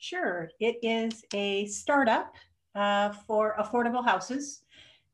Sure. 0.00 0.48
It 0.60 0.76
is 0.80 1.24
a 1.34 1.66
startup 1.66 2.32
uh, 2.74 3.12
for 3.26 3.54
affordable 3.58 4.04
houses. 4.04 4.62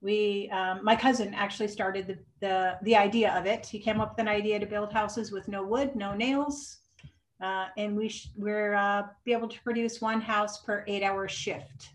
We 0.00 0.50
um, 0.50 0.84
my 0.84 0.96
cousin 0.96 1.32
actually 1.34 1.68
started 1.68 2.06
the, 2.06 2.18
the 2.40 2.78
the 2.82 2.96
idea 2.96 3.32
of 3.34 3.46
it. 3.46 3.66
He 3.66 3.78
came 3.78 4.00
up 4.00 4.10
with 4.12 4.18
an 4.20 4.28
idea 4.28 4.60
to 4.60 4.66
build 4.66 4.92
houses 4.92 5.32
with 5.32 5.48
no 5.48 5.64
wood 5.64 5.96
no 5.96 6.14
nails 6.14 6.84
uh, 7.44 7.66
and 7.76 7.96
we 7.96 8.08
sh- 8.08 8.30
we're 8.36 8.74
uh, 8.74 9.02
be 9.24 9.32
able 9.32 9.48
to 9.48 9.60
produce 9.62 10.00
one 10.00 10.20
house 10.20 10.62
per 10.62 10.84
eight 10.86 11.02
hour 11.02 11.28
shift. 11.28 11.90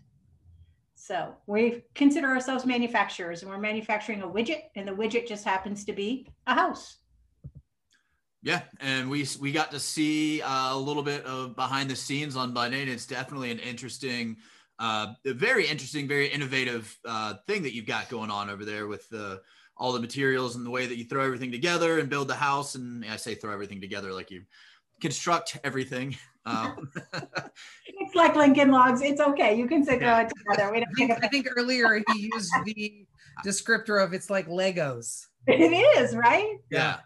So 0.94 1.34
we 1.46 1.82
consider 1.94 2.28
ourselves 2.28 2.66
manufacturers 2.66 3.42
and 3.42 3.50
we're 3.50 3.58
manufacturing 3.58 4.22
a 4.22 4.28
widget 4.28 4.62
and 4.76 4.86
the 4.86 4.92
widget 4.92 5.26
just 5.26 5.44
happens 5.44 5.84
to 5.86 5.92
be 5.92 6.28
a 6.46 6.54
house. 6.54 6.98
Yeah, 8.42 8.62
and 8.80 9.10
we 9.10 9.26
we 9.40 9.52
got 9.52 9.70
to 9.72 9.80
see 9.80 10.40
uh, 10.40 10.74
a 10.74 10.78
little 10.78 11.02
bit 11.02 11.24
of 11.24 11.56
behind 11.56 11.90
the 11.90 11.96
scenes 11.96 12.36
on 12.36 12.54
Bunny. 12.54 12.82
It's 12.82 13.06
definitely 13.06 13.50
an 13.50 13.58
interesting 13.58 14.36
uh, 14.80 15.12
a 15.26 15.34
very 15.34 15.66
interesting, 15.66 16.08
very 16.08 16.28
innovative 16.28 16.98
uh, 17.04 17.34
thing 17.46 17.62
that 17.62 17.74
you've 17.74 17.86
got 17.86 18.08
going 18.08 18.30
on 18.30 18.48
over 18.48 18.64
there 18.64 18.86
with 18.86 19.08
the 19.10 19.40
all 19.76 19.92
the 19.92 20.00
materials 20.00 20.56
and 20.56 20.66
the 20.66 20.70
way 20.70 20.86
that 20.86 20.96
you 20.96 21.04
throw 21.04 21.24
everything 21.24 21.52
together 21.52 21.98
and 21.98 22.08
build 22.08 22.28
the 22.28 22.34
house. 22.34 22.74
And 22.74 23.04
I 23.04 23.16
say 23.16 23.34
throw 23.34 23.52
everything 23.52 23.80
together 23.80 24.12
like 24.12 24.30
you 24.30 24.42
construct 25.00 25.58
everything. 25.62 26.16
Um, 26.46 26.90
it's 27.12 28.14
like 28.14 28.34
Lincoln 28.34 28.70
Logs. 28.70 29.02
It's 29.02 29.20
okay. 29.20 29.54
You 29.54 29.68
can 29.68 29.84
say 29.84 30.00
yeah. 30.00 30.16
throw 30.16 30.24
it 30.24 30.32
together. 30.34 30.72
We 30.72 30.80
don't 30.80 30.88
I 30.88 30.92
think, 30.96 31.24
I 31.24 31.28
think 31.28 31.48
earlier 31.54 32.02
he 32.14 32.30
used 32.34 32.50
the 32.64 33.06
descriptor 33.44 34.02
of 34.02 34.14
it's 34.14 34.30
like 34.30 34.48
Legos. 34.48 35.26
It 35.46 35.60
is, 36.00 36.16
right? 36.16 36.56
Yeah. 36.70 37.00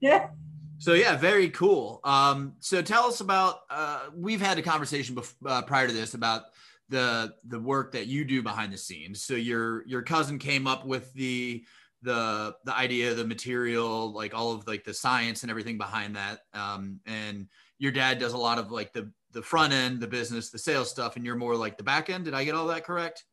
Yeah. 0.00 0.28
So 0.78 0.92
yeah, 0.92 1.16
very 1.16 1.50
cool. 1.50 2.00
Um, 2.04 2.54
so 2.60 2.82
tell 2.82 3.04
us 3.04 3.20
about. 3.20 3.60
Uh, 3.70 4.06
we've 4.14 4.40
had 4.40 4.58
a 4.58 4.62
conversation 4.62 5.16
bef- 5.16 5.34
uh, 5.46 5.62
prior 5.62 5.86
to 5.86 5.92
this 5.92 6.14
about 6.14 6.42
the 6.88 7.34
the 7.46 7.58
work 7.58 7.92
that 7.92 8.06
you 8.06 8.24
do 8.24 8.42
behind 8.42 8.72
the 8.72 8.78
scenes. 8.78 9.22
So 9.22 9.34
your 9.34 9.86
your 9.86 10.02
cousin 10.02 10.38
came 10.38 10.66
up 10.66 10.86
with 10.86 11.12
the 11.14 11.64
the 12.02 12.54
the 12.64 12.76
idea, 12.76 13.14
the 13.14 13.26
material, 13.26 14.12
like 14.12 14.34
all 14.34 14.52
of 14.52 14.66
like 14.66 14.84
the 14.84 14.94
science 14.94 15.42
and 15.42 15.50
everything 15.50 15.78
behind 15.78 16.16
that. 16.16 16.40
Um, 16.52 17.00
and 17.06 17.48
your 17.78 17.92
dad 17.92 18.18
does 18.18 18.32
a 18.32 18.38
lot 18.38 18.58
of 18.58 18.70
like 18.70 18.92
the 18.92 19.10
the 19.32 19.42
front 19.42 19.72
end, 19.72 20.00
the 20.00 20.06
business, 20.06 20.50
the 20.50 20.58
sales 20.58 20.90
stuff, 20.90 21.16
and 21.16 21.24
you're 21.24 21.36
more 21.36 21.56
like 21.56 21.76
the 21.76 21.84
back 21.84 22.08
end. 22.08 22.24
Did 22.24 22.34
I 22.34 22.44
get 22.44 22.54
all 22.54 22.66
that 22.68 22.84
correct? 22.84 23.24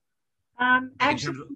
Um, 0.60 0.92
actually, 1.00 1.40
of- 1.40 1.48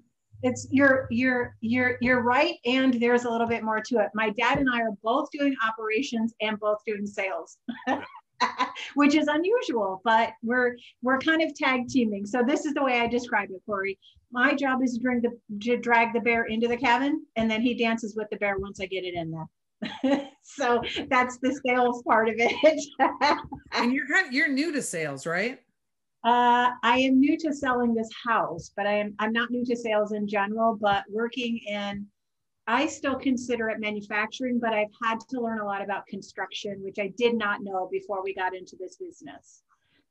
it's 0.43 0.67
you're 0.69 1.07
you're 1.09 1.55
you're 1.61 1.97
you're 1.99 2.21
right, 2.21 2.55
and 2.65 2.93
there's 2.95 3.25
a 3.25 3.29
little 3.29 3.47
bit 3.47 3.63
more 3.63 3.81
to 3.81 3.99
it. 3.99 4.09
My 4.13 4.29
dad 4.29 4.59
and 4.59 4.69
I 4.71 4.81
are 4.81 4.95
both 5.03 5.29
doing 5.31 5.55
operations 5.67 6.33
and 6.41 6.59
both 6.59 6.77
doing 6.85 7.07
sales. 7.07 7.57
Which 8.95 9.15
is 9.15 9.27
unusual, 9.27 10.01
but 10.03 10.33
we're 10.43 10.77
we're 11.01 11.19
kind 11.19 11.41
of 11.41 11.53
tag 11.55 11.87
teaming. 11.87 12.25
So 12.25 12.43
this 12.45 12.65
is 12.65 12.73
the 12.73 12.83
way 12.83 12.99
I 12.99 13.07
describe 13.07 13.49
it, 13.51 13.61
Corey. 13.65 13.97
My 14.31 14.53
job 14.53 14.83
is 14.83 14.95
to, 14.95 14.99
bring 14.99 15.21
the, 15.21 15.39
to 15.61 15.77
drag 15.77 16.13
the 16.13 16.19
bear 16.19 16.45
into 16.45 16.67
the 16.67 16.75
cabin, 16.75 17.25
and 17.37 17.49
then 17.49 17.61
he 17.61 17.73
dances 17.73 18.15
with 18.15 18.27
the 18.29 18.37
bear 18.37 18.57
once 18.59 18.79
I 18.81 18.85
get 18.85 19.05
it 19.05 19.13
in 19.13 19.31
there. 19.31 20.29
so 20.41 20.81
that's 21.09 21.37
the 21.37 21.59
sales 21.65 22.03
part 22.03 22.29
of 22.29 22.35
it. 22.37 22.83
And 23.73 23.93
you're 23.93 24.07
kind 24.07 24.33
you're 24.33 24.47
new 24.47 24.71
to 24.71 24.81
sales, 24.81 25.25
right? 25.25 25.59
Uh, 26.23 26.71
I 26.83 26.97
am 26.99 27.19
new 27.19 27.37
to 27.37 27.53
selling 27.53 27.93
this 27.93 28.09
house, 28.27 28.71
but 28.75 28.87
I 28.87 28.93
am 28.93 29.15
I'm 29.19 29.31
not 29.31 29.51
new 29.51 29.63
to 29.65 29.75
sales 29.75 30.13
in 30.13 30.27
general, 30.27 30.77
but 30.79 31.03
working 31.09 31.59
in 31.67 32.07
I 32.69 32.87
still 32.87 33.15
consider 33.15 33.69
it 33.69 33.79
manufacturing, 33.79 34.59
but 34.59 34.73
I've 34.73 34.91
had 35.01 35.19
to 35.29 35.39
learn 35.39 35.59
a 35.59 35.65
lot 35.65 35.81
about 35.81 36.05
construction, 36.07 36.83
which 36.83 36.99
I 36.99 37.13
did 37.17 37.35
not 37.35 37.63
know 37.63 37.87
before 37.89 38.21
we 38.23 38.33
got 38.33 38.53
into 38.53 38.75
this 38.77 38.97
business. 38.97 39.63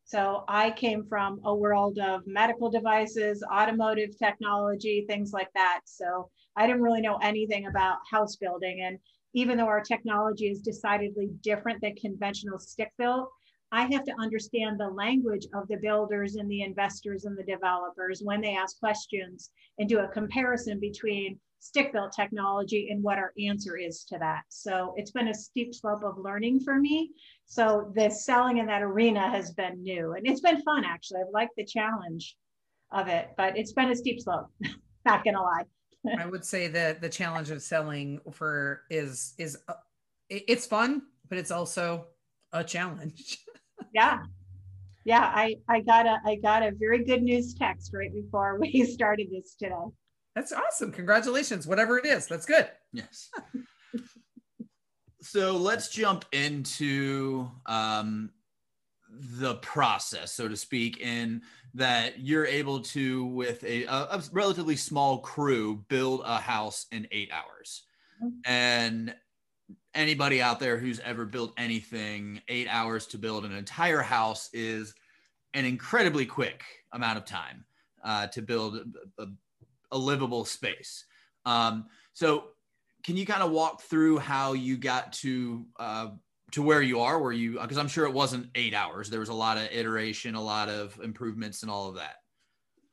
So 0.05 0.45
I 0.49 0.71
came 0.71 1.05
from 1.05 1.41
a 1.45 1.55
world 1.55 1.99
of 1.99 2.23
medical 2.27 2.71
devices, 2.71 3.45
automotive 3.53 4.17
technology, 4.17 5.05
things 5.07 5.33
like 5.33 5.53
that. 5.55 5.81
So 5.85 6.31
I 6.57 6.67
didn't 6.67 6.83
really 6.83 7.03
know 7.03 7.19
anything 7.23 7.67
about 7.67 7.99
house 8.11 8.37
building. 8.37 8.83
And 8.87 8.99
even 9.35 9.59
though 9.59 9.67
our 9.67 9.83
technology 9.83 10.47
is 10.47 10.63
decidedly 10.63 11.29
different 11.43 11.83
than 11.83 11.95
conventional 11.97 12.59
stick 12.59 12.91
built, 12.97 13.29
I 13.73 13.83
have 13.93 14.05
to 14.05 14.15
understand 14.19 14.79
the 14.79 14.89
language 14.89 15.47
of 15.55 15.69
the 15.69 15.77
builders 15.77 16.37
and 16.37 16.51
the 16.51 16.63
investors 16.63 17.25
and 17.25 17.37
the 17.37 17.43
developers 17.43 18.23
when 18.23 18.41
they 18.41 18.57
ask 18.57 18.79
questions 18.79 19.51
and 19.79 19.89
do 19.89 19.99
a 19.99 20.09
comparison 20.09 20.81
between 20.81 21.39
stick 21.67 21.93
built 21.93 22.13
technology 22.13 22.89
and 22.91 23.03
what 23.03 23.19
our 23.19 23.33
answer 23.45 23.77
is 23.77 24.05
to 24.05 24.19
that. 24.19 24.43
So 24.49 24.95
it's 24.97 25.11
been 25.11 25.29
a 25.29 25.35
steep 25.35 25.75
slope 25.75 26.05
of 26.05 26.19
learning 26.19 26.61
for 26.61 26.77
me. 26.77 27.11
So 27.47 27.93
the 27.95 28.09
selling 28.11 28.59
in 28.59 28.67
that 28.67 28.83
arena 28.83 29.29
has 29.31 29.53
been 29.53 29.83
new 29.83 30.13
and 30.13 30.27
it's 30.27 30.41
been 30.41 30.63
fun 30.63 30.85
actually. 30.85 31.21
I've 31.21 31.33
liked 31.33 31.57
the 31.57 31.65
challenge 31.65 32.37
of 32.93 33.09
it, 33.09 33.31
but 33.37 33.57
it's 33.59 33.73
been 33.73 33.91
a 33.91 33.97
steep 33.97 34.21
slope. 34.21 34.47
Not 35.05 35.25
gonna 35.25 35.43
lie. 35.43 35.65
I 36.19 36.27
would 36.27 36.45
say 36.45 36.69
that 36.69 37.01
the 37.01 37.09
challenge 37.09 37.51
of 37.51 37.61
selling 37.63 38.21
for 38.31 38.83
is 38.91 39.35
is 39.39 39.59
uh, 39.69 39.75
it's 40.29 40.67
fun, 40.67 41.03
but 41.29 41.39
it's 41.39 41.51
also 41.51 42.07
a 42.53 42.65
challenge. 42.65 43.39
Yeah. 43.93 44.19
Yeah, 45.05 45.33
I, 45.35 45.57
I 45.69 45.81
got 45.81 46.07
a 46.07 46.19
I 46.27 46.35
got 46.37 46.63
a 46.63 46.73
very 46.73 47.05
good 47.05 47.23
news 47.23 47.55
text 47.55 47.93
right 47.95 48.13
before 48.13 48.59
we 48.61 48.85
started 48.93 49.29
this 49.31 49.55
today. 49.55 49.87
That's 50.37 50.53
awesome. 50.53 50.93
Congratulations. 50.93 51.67
Whatever 51.67 51.99
it 51.99 52.05
is, 52.05 52.27
that's 52.27 52.45
good. 52.45 52.69
Yes. 52.93 53.31
so 55.23 55.57
let's 55.57 55.89
jump 55.89 56.27
into 56.31 57.49
um, 57.65 58.31
the 59.11 59.55
process, 59.57 60.33
so 60.35 60.47
to 60.47 60.57
speak, 60.57 61.01
in 61.01 61.41
that 61.73 62.21
you're 62.21 62.45
able 62.45 62.81
to, 62.81 63.25
with 63.25 63.65
a, 63.65 63.85
a, 63.85 64.23
relatively 64.31 64.77
small 64.77 65.19
crew, 65.21 65.85
build 65.89 66.21
a 66.25 66.37
house 66.37 66.87
in 66.93 67.09
eight 67.13 67.31
hours. 67.33 67.85
And 68.45 69.15
anybody 69.95 70.41
out 70.43 70.61
there 70.61 70.79
who's 70.79 71.01
ever 71.01 71.25
built 71.25 71.53
anything, 71.57 72.41
eight 72.49 72.69
hours 72.71 73.07
to 73.09 73.19
build 73.19 73.45
an 73.45 73.53
entire 73.53 74.01
house 74.01 74.51
is 74.53 74.95
an 75.55 75.65
incredibly 75.65 76.27
quick 76.27 76.63
amount 76.93 77.19
of 77.19 77.25
time 77.25 77.65
uh, 78.05 78.27
to 78.29 78.43
build 78.43 78.77
a, 78.77 79.23
a, 79.23 79.27
a 79.93 79.99
livable 79.99 80.45
space. 80.45 81.05
Um, 81.45 81.87
so, 82.13 82.49
can 83.05 83.17
you 83.17 83.25
kind 83.25 83.43
of 83.43 83.53
walk 83.53 83.83
through 83.83 84.19
how 84.19 84.55
you 84.55 84.77
got 84.77 85.13
to 85.15 85.65
uh, 85.79 86.09
to 86.53 86.63
where 86.63 86.83
you 86.83 87.01
are? 87.01 87.21
Where 87.21 87.33
you 87.33 87.61
because 87.61 87.79
I'm 87.79 87.89
sure 87.89 88.07
it 88.07 88.13
wasn't 88.13 88.49
eight 88.55 88.75
hours. 88.75 89.11
There 89.11 89.21
was 89.21 89.29
a 89.29 89.35
lot 89.35 89.59
of 89.59 89.69
iteration, 89.71 90.35
a 90.35 90.43
lot 90.43 90.69
of 90.69 90.99
improvements, 91.03 91.63
and 91.63 91.71
all 91.71 91.89
of 91.89 91.97
that. 91.97 92.17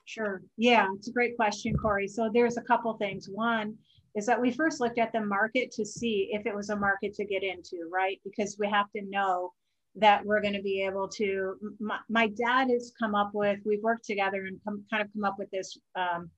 Sure. 0.05 0.41
Yeah, 0.57 0.87
it's 0.95 1.07
a 1.07 1.11
great 1.11 1.35
question, 1.35 1.75
Corey. 1.75 2.07
So 2.07 2.29
there's 2.33 2.57
a 2.57 2.61
couple 2.61 2.93
things. 2.97 3.27
One 3.31 3.75
is 4.15 4.25
that 4.25 4.39
we 4.39 4.51
first 4.51 4.79
looked 4.79 4.99
at 4.99 5.11
the 5.11 5.21
market 5.21 5.71
to 5.71 5.85
see 5.85 6.29
if 6.31 6.45
it 6.45 6.53
was 6.53 6.69
a 6.69 6.75
market 6.75 7.13
to 7.15 7.25
get 7.25 7.41
into, 7.41 7.89
right? 7.91 8.19
Because 8.23 8.57
we 8.59 8.69
have 8.69 8.91
to 8.95 9.01
know 9.09 9.53
that 9.95 10.25
we're 10.25 10.41
going 10.41 10.53
to 10.53 10.61
be 10.61 10.83
able 10.83 11.07
to. 11.07 11.55
My, 11.79 11.99
my 12.09 12.27
dad 12.27 12.69
has 12.69 12.91
come 12.99 13.15
up 13.15 13.31
with. 13.33 13.59
We've 13.65 13.81
worked 13.81 14.05
together 14.05 14.45
and 14.45 14.59
come, 14.63 14.83
kind 14.89 15.01
of 15.01 15.11
come 15.13 15.23
up 15.23 15.35
with 15.39 15.49
this 15.51 15.77
um, 15.95 16.29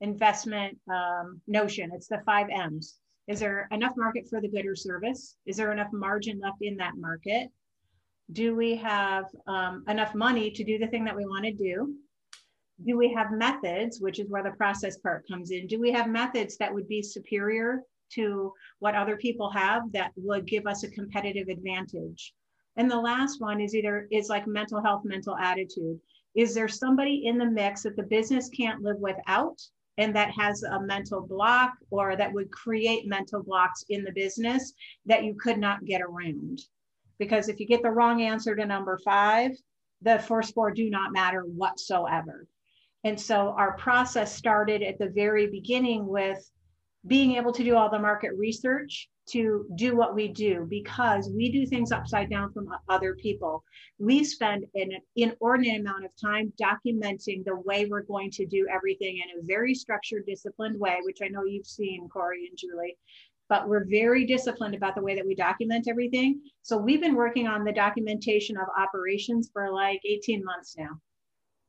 investment 0.00 0.78
um, 0.90 1.40
notion. 1.46 1.90
It's 1.94 2.08
the 2.08 2.22
five 2.24 2.48
M's. 2.50 2.96
Is 3.28 3.40
there 3.40 3.68
enough 3.70 3.92
market 3.96 4.26
for 4.28 4.40
the 4.40 4.48
good 4.48 4.66
or 4.66 4.74
service? 4.74 5.36
Is 5.46 5.56
there 5.56 5.72
enough 5.72 5.92
margin 5.92 6.40
left 6.40 6.62
in 6.62 6.76
that 6.78 6.96
market? 6.96 7.48
Do 8.32 8.56
we 8.56 8.76
have 8.76 9.26
um, 9.46 9.84
enough 9.88 10.14
money 10.14 10.50
to 10.50 10.64
do 10.64 10.78
the 10.78 10.86
thing 10.86 11.04
that 11.04 11.16
we 11.16 11.24
want 11.24 11.44
to 11.44 11.52
do? 11.52 11.94
Do 12.84 12.96
we 12.96 13.12
have 13.12 13.30
methods, 13.30 14.00
which 14.00 14.18
is 14.18 14.30
where 14.30 14.42
the 14.42 14.52
process 14.52 14.96
part 14.98 15.28
comes 15.28 15.50
in? 15.50 15.66
Do 15.66 15.78
we 15.78 15.92
have 15.92 16.08
methods 16.08 16.56
that 16.56 16.72
would 16.72 16.88
be 16.88 17.02
superior 17.02 17.82
to 18.14 18.52
what 18.78 18.94
other 18.94 19.16
people 19.16 19.50
have 19.50 19.92
that 19.92 20.12
would 20.16 20.46
give 20.46 20.66
us 20.66 20.82
a 20.82 20.90
competitive 20.90 21.48
advantage? 21.48 22.32
And 22.76 22.90
the 22.90 22.96
last 22.96 23.40
one 23.40 23.60
is 23.60 23.74
either 23.74 24.08
is 24.10 24.28
like 24.28 24.46
mental 24.46 24.82
health, 24.82 25.02
mental 25.04 25.36
attitude. 25.36 26.00
Is 26.34 26.54
there 26.54 26.68
somebody 26.68 27.26
in 27.26 27.36
the 27.36 27.44
mix 27.44 27.82
that 27.82 27.96
the 27.96 28.04
business 28.04 28.48
can't 28.48 28.82
live 28.82 28.98
without 28.98 29.60
and 30.00 30.16
that 30.16 30.30
has 30.30 30.62
a 30.62 30.80
mental 30.80 31.20
block 31.20 31.74
or 31.90 32.16
that 32.16 32.32
would 32.32 32.50
create 32.50 33.06
mental 33.06 33.42
blocks 33.42 33.84
in 33.90 34.02
the 34.02 34.12
business 34.12 34.72
that 35.04 35.24
you 35.24 35.34
could 35.34 35.58
not 35.58 35.84
get 35.84 36.00
around? 36.00 36.58
Because 37.18 37.50
if 37.50 37.60
you 37.60 37.66
get 37.66 37.82
the 37.82 37.90
wrong 37.90 38.22
answer 38.22 38.56
to 38.56 38.64
number 38.64 38.98
five, 39.04 39.52
the 40.00 40.18
first 40.18 40.54
four 40.54 40.70
do 40.70 40.88
not 40.88 41.12
matter 41.12 41.42
whatsoever. 41.42 42.46
And 43.04 43.20
so 43.20 43.50
our 43.50 43.76
process 43.76 44.34
started 44.34 44.82
at 44.82 44.98
the 44.98 45.10
very 45.10 45.46
beginning 45.48 46.06
with 46.06 46.50
being 47.06 47.36
able 47.36 47.52
to 47.52 47.62
do 47.62 47.76
all 47.76 47.90
the 47.90 47.98
market 47.98 48.32
research 48.38 49.10
to 49.32 49.66
do 49.76 49.96
what 49.96 50.14
we 50.14 50.28
do 50.28 50.66
because 50.68 51.30
we 51.30 51.50
do 51.50 51.66
things 51.66 51.92
upside 51.92 52.30
down 52.30 52.52
from 52.52 52.68
other 52.88 53.14
people. 53.14 53.64
We 53.98 54.24
spend 54.24 54.64
an 54.74 54.92
inordinate 55.16 55.80
amount 55.80 56.04
of 56.04 56.10
time 56.20 56.52
documenting 56.60 57.44
the 57.44 57.60
way 57.64 57.86
we're 57.86 58.02
going 58.02 58.30
to 58.32 58.46
do 58.46 58.66
everything 58.72 59.18
in 59.18 59.38
a 59.38 59.46
very 59.46 59.74
structured, 59.74 60.26
disciplined 60.26 60.78
way, 60.78 60.98
which 61.02 61.18
I 61.22 61.28
know 61.28 61.44
you've 61.44 61.66
seen, 61.66 62.08
Corey 62.08 62.46
and 62.48 62.58
Julie. 62.58 62.96
But 63.48 63.68
we're 63.68 63.84
very 63.84 64.26
disciplined 64.26 64.74
about 64.74 64.94
the 64.94 65.02
way 65.02 65.16
that 65.16 65.26
we 65.26 65.34
document 65.34 65.88
everything. 65.88 66.40
So 66.62 66.76
we've 66.76 67.00
been 67.00 67.16
working 67.16 67.48
on 67.48 67.64
the 67.64 67.72
documentation 67.72 68.56
of 68.56 68.68
operations 68.78 69.50
for 69.52 69.72
like 69.72 70.00
18 70.04 70.44
months 70.44 70.76
now, 70.78 71.00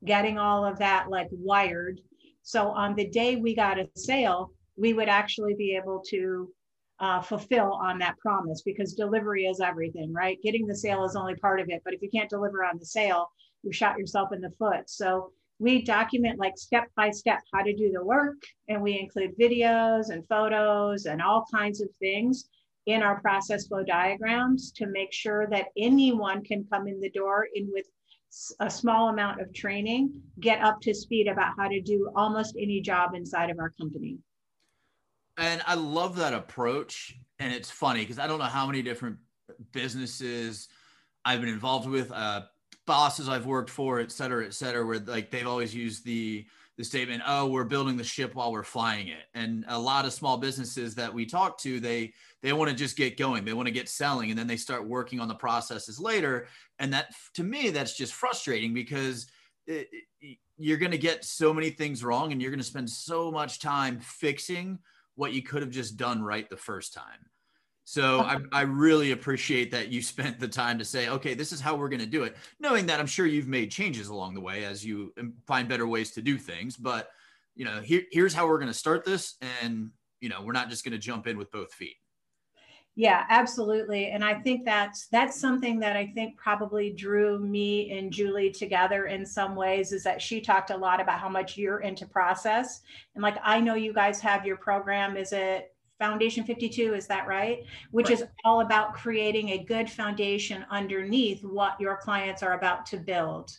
getting 0.04 0.38
all 0.38 0.64
of 0.64 0.78
that 0.78 1.10
like 1.10 1.28
wired. 1.32 2.00
So 2.42 2.68
on 2.68 2.94
the 2.94 3.08
day 3.08 3.36
we 3.36 3.54
got 3.54 3.80
a 3.80 3.88
sale, 3.96 4.52
we 4.76 4.94
would 4.94 5.08
actually 5.08 5.54
be 5.54 5.76
able 5.76 6.02
to 6.08 6.48
uh, 7.02 7.20
fulfill 7.20 7.72
on 7.74 7.98
that 7.98 8.16
promise 8.18 8.62
because 8.62 8.94
delivery 8.94 9.46
is 9.46 9.60
everything, 9.60 10.12
right? 10.12 10.38
Getting 10.40 10.66
the 10.66 10.76
sale 10.76 11.04
is 11.04 11.16
only 11.16 11.34
part 11.34 11.60
of 11.60 11.68
it. 11.68 11.82
But 11.84 11.94
if 11.94 12.00
you 12.00 12.08
can't 12.08 12.30
deliver 12.30 12.64
on 12.64 12.78
the 12.78 12.86
sale, 12.86 13.28
you 13.64 13.72
shot 13.72 13.98
yourself 13.98 14.32
in 14.32 14.40
the 14.40 14.52
foot. 14.52 14.88
So 14.88 15.32
we 15.58 15.82
document 15.82 16.38
like 16.38 16.56
step 16.56 16.84
by 16.96 17.10
step 17.10 17.40
how 17.52 17.62
to 17.62 17.74
do 17.74 17.90
the 17.92 18.04
work, 18.04 18.36
and 18.68 18.80
we 18.80 18.98
include 18.98 19.36
videos 19.38 20.10
and 20.10 20.26
photos 20.28 21.06
and 21.06 21.20
all 21.20 21.44
kinds 21.52 21.80
of 21.80 21.88
things 21.98 22.48
in 22.86 23.02
our 23.02 23.20
process 23.20 23.66
flow 23.66 23.82
diagrams 23.82 24.72
to 24.72 24.86
make 24.86 25.12
sure 25.12 25.46
that 25.48 25.66
anyone 25.76 26.42
can 26.42 26.64
come 26.72 26.86
in 26.86 27.00
the 27.00 27.10
door 27.10 27.46
in 27.54 27.68
with 27.72 27.86
a 28.60 28.70
small 28.70 29.08
amount 29.08 29.40
of 29.40 29.52
training, 29.52 30.22
get 30.40 30.62
up 30.62 30.80
to 30.80 30.94
speed 30.94 31.28
about 31.28 31.52
how 31.58 31.68
to 31.68 31.80
do 31.80 32.10
almost 32.16 32.56
any 32.58 32.80
job 32.80 33.14
inside 33.14 33.50
of 33.50 33.58
our 33.58 33.70
company. 33.70 34.18
And 35.36 35.62
I 35.66 35.74
love 35.74 36.16
that 36.16 36.34
approach. 36.34 37.14
And 37.38 37.52
it's 37.52 37.70
funny 37.70 38.00
because 38.00 38.18
I 38.18 38.26
don't 38.26 38.38
know 38.38 38.44
how 38.44 38.66
many 38.66 38.82
different 38.82 39.16
businesses 39.72 40.68
I've 41.24 41.40
been 41.40 41.48
involved 41.48 41.88
with, 41.88 42.10
uh, 42.12 42.42
bosses 42.86 43.28
I've 43.28 43.46
worked 43.46 43.70
for, 43.70 44.00
et 44.00 44.10
cetera, 44.10 44.44
et 44.44 44.54
cetera, 44.54 44.84
where 44.84 44.98
like 44.98 45.30
they've 45.30 45.46
always 45.46 45.74
used 45.74 46.04
the 46.04 46.46
the 46.78 46.84
statement, 46.84 47.22
"Oh, 47.26 47.46
we're 47.46 47.64
building 47.64 47.96
the 47.96 48.04
ship 48.04 48.34
while 48.34 48.50
we're 48.50 48.62
flying 48.62 49.08
it." 49.08 49.24
And 49.34 49.64
a 49.68 49.78
lot 49.78 50.04
of 50.04 50.12
small 50.12 50.38
businesses 50.38 50.94
that 50.94 51.12
we 51.12 51.26
talk 51.26 51.58
to, 51.58 51.80
they 51.80 52.12
they 52.42 52.52
want 52.52 52.70
to 52.70 52.76
just 52.76 52.96
get 52.96 53.16
going, 53.16 53.44
they 53.44 53.52
want 53.52 53.66
to 53.66 53.72
get 53.72 53.88
selling, 53.88 54.30
and 54.30 54.38
then 54.38 54.46
they 54.46 54.56
start 54.56 54.88
working 54.88 55.20
on 55.20 55.28
the 55.28 55.34
processes 55.34 56.00
later. 56.00 56.48
And 56.78 56.92
that, 56.92 57.14
to 57.34 57.44
me, 57.44 57.70
that's 57.70 57.96
just 57.96 58.14
frustrating 58.14 58.74
because 58.74 59.26
it, 59.66 59.88
it, 60.20 60.38
you're 60.56 60.78
going 60.78 60.90
to 60.92 60.98
get 60.98 61.24
so 61.24 61.52
many 61.52 61.70
things 61.70 62.02
wrong, 62.02 62.32
and 62.32 62.40
you're 62.40 62.50
going 62.50 62.58
to 62.58 62.64
spend 62.64 62.90
so 62.90 63.30
much 63.30 63.60
time 63.60 64.00
fixing 64.00 64.78
what 65.14 65.32
you 65.32 65.42
could 65.42 65.62
have 65.62 65.70
just 65.70 65.96
done 65.96 66.22
right 66.22 66.48
the 66.48 66.56
first 66.56 66.94
time. 66.94 67.26
So 67.84 68.20
I, 68.20 68.38
I, 68.52 68.62
really 68.62 69.10
appreciate 69.10 69.72
that 69.72 69.88
you 69.88 70.02
spent 70.02 70.38
the 70.38 70.48
time 70.48 70.78
to 70.78 70.84
say, 70.84 71.08
okay, 71.08 71.34
this 71.34 71.52
is 71.52 71.60
how 71.60 71.74
we're 71.74 71.88
going 71.88 72.00
to 72.00 72.06
do 72.06 72.22
it, 72.22 72.36
knowing 72.60 72.86
that 72.86 73.00
I'm 73.00 73.06
sure 73.06 73.26
you've 73.26 73.48
made 73.48 73.70
changes 73.70 74.08
along 74.08 74.34
the 74.34 74.40
way 74.40 74.64
as 74.64 74.84
you 74.84 75.12
um, 75.18 75.34
find 75.46 75.68
better 75.68 75.86
ways 75.86 76.12
to 76.12 76.22
do 76.22 76.38
things. 76.38 76.76
But 76.76 77.08
you 77.54 77.64
know, 77.64 77.80
here, 77.80 78.02
here's 78.10 78.32
how 78.32 78.46
we're 78.46 78.58
going 78.58 78.68
to 78.68 78.74
start 78.74 79.04
this, 79.04 79.36
and 79.62 79.90
you 80.20 80.28
know, 80.28 80.42
we're 80.42 80.52
not 80.52 80.70
just 80.70 80.84
going 80.84 80.92
to 80.92 80.98
jump 80.98 81.26
in 81.26 81.36
with 81.36 81.50
both 81.50 81.72
feet. 81.74 81.96
Yeah, 82.94 83.24
absolutely. 83.30 84.10
And 84.10 84.22
I 84.22 84.34
think 84.34 84.66
that's 84.66 85.06
that's 85.06 85.40
something 85.40 85.80
that 85.80 85.96
I 85.96 86.08
think 86.08 86.36
probably 86.36 86.90
drew 86.90 87.38
me 87.38 87.90
and 87.90 88.12
Julie 88.12 88.50
together 88.50 89.06
in 89.06 89.24
some 89.24 89.56
ways 89.56 89.92
is 89.92 90.04
that 90.04 90.20
she 90.20 90.42
talked 90.42 90.70
a 90.70 90.76
lot 90.76 91.00
about 91.00 91.18
how 91.18 91.30
much 91.30 91.56
you're 91.56 91.80
into 91.80 92.06
process. 92.06 92.82
And 93.14 93.22
like 93.22 93.38
I 93.42 93.60
know 93.60 93.74
you 93.74 93.94
guys 93.94 94.20
have 94.20 94.44
your 94.44 94.58
program, 94.58 95.16
is 95.16 95.32
it 95.32 95.74
Foundation 95.98 96.44
52, 96.44 96.94
is 96.94 97.06
that 97.06 97.26
right? 97.26 97.64
Which 97.92 98.10
right. 98.10 98.20
is 98.20 98.24
all 98.44 98.60
about 98.60 98.92
creating 98.92 99.50
a 99.50 99.64
good 99.64 99.88
foundation 99.88 100.66
underneath 100.70 101.42
what 101.44 101.80
your 101.80 101.96
clients 101.96 102.42
are 102.42 102.54
about 102.54 102.84
to 102.86 102.98
build. 102.98 103.56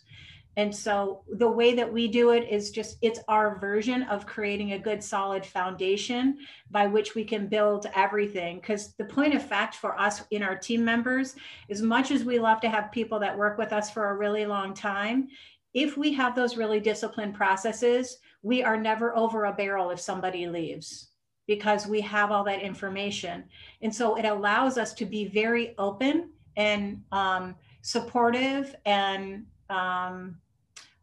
And 0.56 0.74
so 0.74 1.22
the 1.28 1.48
way 1.50 1.74
that 1.74 1.92
we 1.92 2.06
do 2.06 2.30
it 2.30 2.48
is 2.48 2.70
just 2.70 2.96
it's 3.02 3.20
our 3.28 3.58
version 3.58 4.04
of 4.04 4.26
creating 4.26 4.72
a 4.72 4.78
good 4.78 5.02
solid 5.02 5.44
foundation 5.44 6.38
by 6.70 6.86
which 6.86 7.14
we 7.14 7.24
can 7.24 7.48
build 7.48 7.86
everything. 7.94 8.56
Because 8.60 8.94
the 8.94 9.04
point 9.04 9.34
of 9.34 9.46
fact 9.46 9.74
for 9.74 9.98
us 9.98 10.22
in 10.30 10.42
our 10.42 10.56
team 10.56 10.84
members, 10.84 11.34
as 11.70 11.82
much 11.82 12.10
as 12.10 12.24
we 12.24 12.38
love 12.38 12.60
to 12.60 12.68
have 12.68 12.92
people 12.92 13.18
that 13.18 13.36
work 13.36 13.58
with 13.58 13.72
us 13.72 13.90
for 13.90 14.10
a 14.10 14.16
really 14.16 14.46
long 14.46 14.74
time, 14.74 15.28
if 15.72 15.96
we 15.96 16.12
have 16.12 16.36
those 16.36 16.56
really 16.56 16.78
disciplined 16.78 17.34
processes, 17.34 18.18
we 18.42 18.62
are 18.62 18.76
never 18.76 19.16
over 19.16 19.46
a 19.46 19.52
barrel 19.52 19.90
if 19.90 19.98
somebody 19.98 20.46
leaves 20.46 21.08
because 21.46 21.86
we 21.86 22.00
have 22.00 22.30
all 22.30 22.44
that 22.44 22.62
information. 22.62 23.44
And 23.82 23.94
so 23.94 24.16
it 24.16 24.24
allows 24.24 24.78
us 24.78 24.94
to 24.94 25.04
be 25.04 25.26
very 25.26 25.74
open 25.78 26.30
and 26.56 27.02
um, 27.12 27.56
supportive 27.82 28.74
and 28.86 29.44
um, 29.68 30.36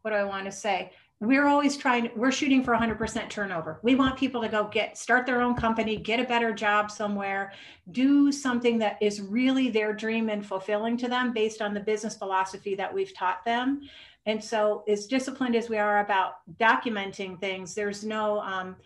what 0.02 0.10
do 0.10 0.16
I 0.16 0.24
want 0.24 0.44
to 0.44 0.52
say? 0.52 0.92
We're 1.20 1.46
always 1.46 1.76
trying, 1.76 2.10
we're 2.16 2.32
shooting 2.32 2.64
for 2.64 2.74
100% 2.74 3.30
turnover. 3.30 3.78
We 3.82 3.94
want 3.94 4.18
people 4.18 4.42
to 4.42 4.48
go 4.48 4.64
get, 4.64 4.98
start 4.98 5.24
their 5.24 5.40
own 5.40 5.54
company, 5.54 5.96
get 5.96 6.18
a 6.18 6.24
better 6.24 6.52
job 6.52 6.90
somewhere, 6.90 7.52
do 7.92 8.32
something 8.32 8.76
that 8.78 8.98
is 9.00 9.20
really 9.20 9.70
their 9.70 9.92
dream 9.92 10.28
and 10.28 10.44
fulfilling 10.44 10.96
to 10.96 11.08
them 11.08 11.32
based 11.32 11.62
on 11.62 11.74
the 11.74 11.80
business 11.80 12.16
philosophy 12.16 12.74
that 12.74 12.92
we've 12.92 13.14
taught 13.14 13.44
them. 13.44 13.82
And 14.26 14.42
so, 14.42 14.82
as 14.88 15.06
disciplined 15.06 15.54
as 15.54 15.68
we 15.68 15.78
are 15.78 16.00
about 16.00 16.34
documenting 16.60 17.38
things, 17.40 17.74
there's 17.74 18.04
no, 18.04 18.40
um, 18.40 18.76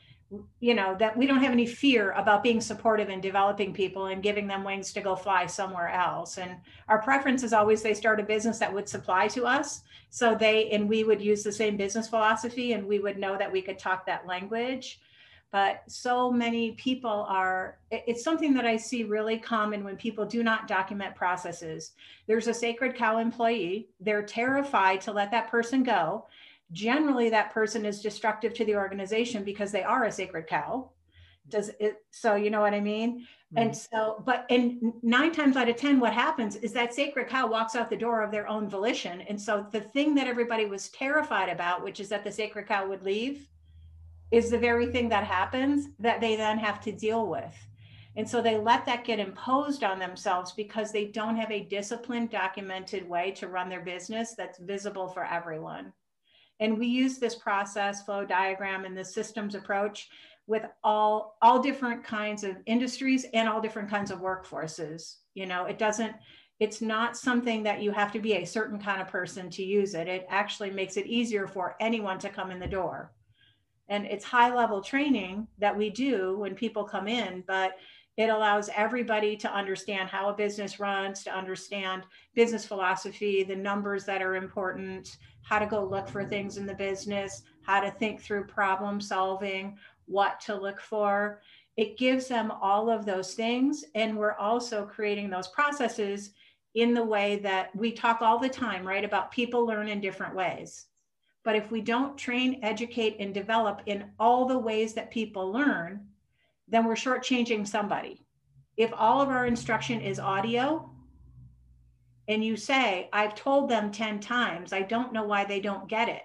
you 0.58 0.74
know 0.74 0.96
that 0.98 1.16
we 1.16 1.26
don't 1.26 1.42
have 1.42 1.52
any 1.52 1.66
fear 1.66 2.10
about 2.12 2.42
being 2.42 2.60
supportive 2.60 3.08
and 3.08 3.22
developing 3.22 3.72
people 3.72 4.06
and 4.06 4.22
giving 4.22 4.48
them 4.48 4.64
wings 4.64 4.92
to 4.92 5.00
go 5.00 5.14
fly 5.14 5.46
somewhere 5.46 5.88
else. 5.88 6.38
And 6.38 6.56
our 6.88 7.00
preference 7.00 7.42
is 7.44 7.52
always 7.52 7.82
they 7.82 7.94
start 7.94 8.18
a 8.18 8.24
business 8.24 8.58
that 8.58 8.72
would 8.72 8.88
supply 8.88 9.28
to 9.28 9.44
us. 9.44 9.82
So 10.10 10.34
they 10.34 10.70
and 10.70 10.88
we 10.88 11.04
would 11.04 11.22
use 11.22 11.44
the 11.44 11.52
same 11.52 11.76
business 11.76 12.08
philosophy 12.08 12.72
and 12.72 12.86
we 12.86 12.98
would 12.98 13.18
know 13.18 13.38
that 13.38 13.52
we 13.52 13.62
could 13.62 13.78
talk 13.78 14.04
that 14.06 14.26
language. 14.26 15.00
But 15.52 15.84
so 15.86 16.30
many 16.30 16.72
people 16.72 17.24
are 17.28 17.78
it's 17.90 18.24
something 18.24 18.52
that 18.54 18.66
i 18.66 18.76
see 18.76 19.04
really 19.04 19.38
common 19.38 19.84
when 19.84 19.96
people 19.96 20.26
do 20.26 20.42
not 20.42 20.66
document 20.66 21.14
processes. 21.14 21.92
There's 22.26 22.48
a 22.48 22.54
sacred 22.54 22.96
cow 22.96 23.18
employee. 23.18 23.88
They're 24.00 24.24
terrified 24.24 25.00
to 25.02 25.12
let 25.12 25.30
that 25.30 25.50
person 25.50 25.84
go 25.84 26.26
generally 26.72 27.30
that 27.30 27.52
person 27.52 27.84
is 27.86 28.00
destructive 28.00 28.54
to 28.54 28.64
the 28.64 28.76
organization 28.76 29.44
because 29.44 29.72
they 29.72 29.82
are 29.82 30.04
a 30.04 30.12
sacred 30.12 30.46
cow. 30.46 30.90
Does 31.48 31.70
it 31.78 32.02
so 32.10 32.34
you 32.34 32.50
know 32.50 32.60
what 32.60 32.74
i 32.74 32.80
mean? 32.80 33.20
Mm-hmm. 33.20 33.58
and 33.58 33.76
so 33.76 34.20
but 34.26 34.44
and 34.50 34.92
nine 35.04 35.30
times 35.30 35.56
out 35.56 35.68
of 35.68 35.76
ten 35.76 36.00
what 36.00 36.12
happens 36.12 36.56
is 36.56 36.72
that 36.72 36.92
sacred 36.92 37.28
cow 37.28 37.46
walks 37.46 37.76
out 37.76 37.88
the 37.88 37.96
door 37.96 38.22
of 38.22 38.32
their 38.32 38.48
own 38.48 38.68
volition. 38.68 39.20
And 39.22 39.40
so 39.40 39.66
the 39.70 39.80
thing 39.80 40.16
that 40.16 40.26
everybody 40.26 40.66
was 40.66 40.88
terrified 40.88 41.48
about 41.48 41.84
which 41.84 42.00
is 42.00 42.08
that 42.08 42.24
the 42.24 42.32
sacred 42.32 42.66
cow 42.66 42.88
would 42.88 43.04
leave 43.04 43.48
is 44.32 44.50
the 44.50 44.58
very 44.58 44.86
thing 44.86 45.08
that 45.10 45.22
happens 45.22 45.88
that 46.00 46.20
they 46.20 46.34
then 46.34 46.58
have 46.58 46.80
to 46.80 46.90
deal 46.90 47.28
with. 47.28 47.54
And 48.16 48.28
so 48.28 48.42
they 48.42 48.56
let 48.56 48.84
that 48.86 49.04
get 49.04 49.20
imposed 49.20 49.84
on 49.84 50.00
themselves 50.00 50.50
because 50.52 50.90
they 50.90 51.04
don't 51.04 51.36
have 51.36 51.52
a 51.52 51.60
disciplined 51.60 52.30
documented 52.30 53.08
way 53.08 53.30
to 53.32 53.46
run 53.46 53.68
their 53.68 53.82
business 53.82 54.34
that's 54.34 54.58
visible 54.58 55.06
for 55.06 55.24
everyone 55.24 55.92
and 56.60 56.78
we 56.78 56.86
use 56.86 57.18
this 57.18 57.34
process 57.34 58.02
flow 58.02 58.24
diagram 58.24 58.84
and 58.84 58.96
this 58.96 59.14
systems 59.14 59.54
approach 59.54 60.08
with 60.46 60.64
all 60.84 61.36
all 61.42 61.60
different 61.60 62.04
kinds 62.04 62.44
of 62.44 62.56
industries 62.66 63.26
and 63.34 63.48
all 63.48 63.60
different 63.60 63.90
kinds 63.90 64.10
of 64.10 64.20
workforces. 64.20 65.16
You 65.34 65.46
know 65.46 65.64
it 65.66 65.78
doesn't 65.78 66.14
it's 66.58 66.80
not 66.80 67.16
something 67.16 67.62
that 67.64 67.82
you 67.82 67.90
have 67.90 68.12
to 68.12 68.18
be 68.18 68.34
a 68.34 68.44
certain 68.46 68.78
kind 68.78 69.02
of 69.02 69.08
person 69.08 69.50
to 69.50 69.62
use 69.62 69.94
it. 69.94 70.08
It 70.08 70.26
actually 70.30 70.70
makes 70.70 70.96
it 70.96 71.06
easier 71.06 71.46
for 71.46 71.76
anyone 71.80 72.18
to 72.20 72.30
come 72.30 72.50
in 72.50 72.58
the 72.58 72.66
door. 72.66 73.12
And 73.88 74.06
it's 74.06 74.24
high 74.24 74.54
level 74.54 74.80
training 74.80 75.48
that 75.58 75.76
we 75.76 75.90
do 75.90 76.38
when 76.38 76.54
people 76.54 76.84
come 76.84 77.08
in 77.08 77.44
but 77.46 77.76
it 78.16 78.30
allows 78.30 78.70
everybody 78.74 79.36
to 79.36 79.52
understand 79.52 80.08
how 80.08 80.28
a 80.28 80.34
business 80.34 80.80
runs 80.80 81.22
to 81.24 81.36
understand 81.36 82.04
business 82.34 82.64
philosophy 82.64 83.42
the 83.42 83.54
numbers 83.54 84.04
that 84.04 84.22
are 84.22 84.36
important 84.36 85.18
how 85.46 85.60
to 85.60 85.66
go 85.66 85.84
look 85.84 86.08
for 86.08 86.24
things 86.24 86.56
in 86.56 86.66
the 86.66 86.74
business, 86.74 87.42
how 87.62 87.78
to 87.80 87.90
think 87.90 88.20
through 88.20 88.44
problem 88.44 89.00
solving, 89.00 89.78
what 90.06 90.40
to 90.40 90.54
look 90.54 90.80
for. 90.80 91.40
It 91.76 91.96
gives 91.96 92.26
them 92.26 92.50
all 92.50 92.90
of 92.90 93.06
those 93.06 93.34
things. 93.34 93.84
And 93.94 94.16
we're 94.16 94.34
also 94.34 94.84
creating 94.84 95.30
those 95.30 95.48
processes 95.48 96.30
in 96.74 96.94
the 96.94 97.04
way 97.04 97.36
that 97.36 97.74
we 97.76 97.92
talk 97.92 98.22
all 98.22 98.40
the 98.40 98.48
time, 98.48 98.84
right? 98.84 99.04
About 99.04 99.30
people 99.30 99.64
learn 99.64 99.88
in 99.88 100.00
different 100.00 100.34
ways. 100.34 100.86
But 101.44 101.54
if 101.54 101.70
we 101.70 101.80
don't 101.80 102.18
train, 102.18 102.58
educate, 102.62 103.16
and 103.20 103.32
develop 103.32 103.82
in 103.86 104.10
all 104.18 104.46
the 104.46 104.58
ways 104.58 104.94
that 104.94 105.12
people 105.12 105.52
learn, 105.52 106.04
then 106.68 106.84
we're 106.84 106.94
shortchanging 106.94 107.66
somebody. 107.66 108.24
If 108.76 108.92
all 108.94 109.20
of 109.20 109.28
our 109.28 109.46
instruction 109.46 110.00
is 110.00 110.18
audio, 110.18 110.90
and 112.28 112.44
you 112.44 112.56
say, 112.56 113.08
I've 113.12 113.34
told 113.34 113.68
them 113.68 113.92
10 113.92 114.20
times, 114.20 114.72
I 114.72 114.82
don't 114.82 115.12
know 115.12 115.24
why 115.24 115.44
they 115.44 115.60
don't 115.60 115.88
get 115.88 116.08
it. 116.08 116.22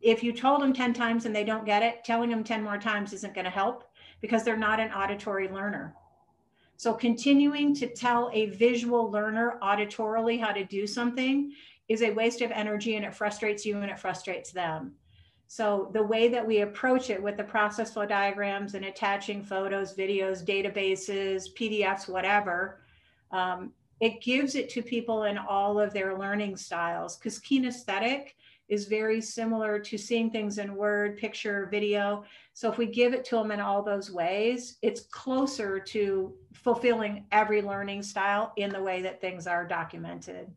If 0.00 0.22
you 0.22 0.32
told 0.32 0.62
them 0.62 0.72
10 0.72 0.94
times 0.94 1.26
and 1.26 1.34
they 1.34 1.44
don't 1.44 1.66
get 1.66 1.82
it, 1.82 2.04
telling 2.04 2.30
them 2.30 2.44
10 2.44 2.62
more 2.62 2.78
times 2.78 3.12
isn't 3.12 3.34
going 3.34 3.44
to 3.44 3.50
help 3.50 3.84
because 4.20 4.44
they're 4.44 4.56
not 4.56 4.80
an 4.80 4.92
auditory 4.92 5.48
learner. 5.48 5.94
So, 6.76 6.94
continuing 6.94 7.74
to 7.74 7.86
tell 7.88 8.30
a 8.32 8.46
visual 8.46 9.10
learner 9.10 9.58
auditorily 9.62 10.40
how 10.40 10.52
to 10.52 10.64
do 10.64 10.86
something 10.86 11.52
is 11.88 12.00
a 12.00 12.12
waste 12.12 12.40
of 12.40 12.50
energy 12.52 12.96
and 12.96 13.04
it 13.04 13.14
frustrates 13.14 13.66
you 13.66 13.78
and 13.80 13.90
it 13.90 13.98
frustrates 13.98 14.52
them. 14.52 14.92
So, 15.52 15.90
the 15.92 16.04
way 16.04 16.28
that 16.28 16.46
we 16.46 16.60
approach 16.60 17.10
it 17.10 17.20
with 17.20 17.36
the 17.36 17.42
process 17.42 17.94
flow 17.94 18.06
diagrams 18.06 18.76
and 18.76 18.84
attaching 18.84 19.42
photos, 19.42 19.96
videos, 19.96 20.44
databases, 20.44 21.52
PDFs, 21.58 22.08
whatever, 22.08 22.82
um, 23.32 23.72
it 23.98 24.22
gives 24.22 24.54
it 24.54 24.70
to 24.70 24.80
people 24.80 25.24
in 25.24 25.36
all 25.36 25.80
of 25.80 25.92
their 25.92 26.16
learning 26.16 26.56
styles 26.56 27.16
because 27.16 27.40
kinesthetic 27.40 28.34
is 28.68 28.86
very 28.86 29.20
similar 29.20 29.80
to 29.80 29.98
seeing 29.98 30.30
things 30.30 30.58
in 30.58 30.76
word 30.76 31.18
picture 31.18 31.66
video. 31.68 32.22
So 32.54 32.70
if 32.70 32.78
we 32.78 32.86
give 32.86 33.12
it 33.12 33.24
to 33.24 33.34
them 33.34 33.50
in 33.50 33.58
all 33.58 33.82
those 33.82 34.08
ways 34.08 34.76
it's 34.82 35.00
closer 35.00 35.80
to 35.80 36.32
fulfilling 36.52 37.26
every 37.32 37.60
learning 37.60 38.04
style 38.04 38.52
in 38.56 38.70
the 38.70 38.80
way 38.80 39.02
that 39.02 39.20
things 39.20 39.48
are 39.48 39.66
documented 39.66 40.48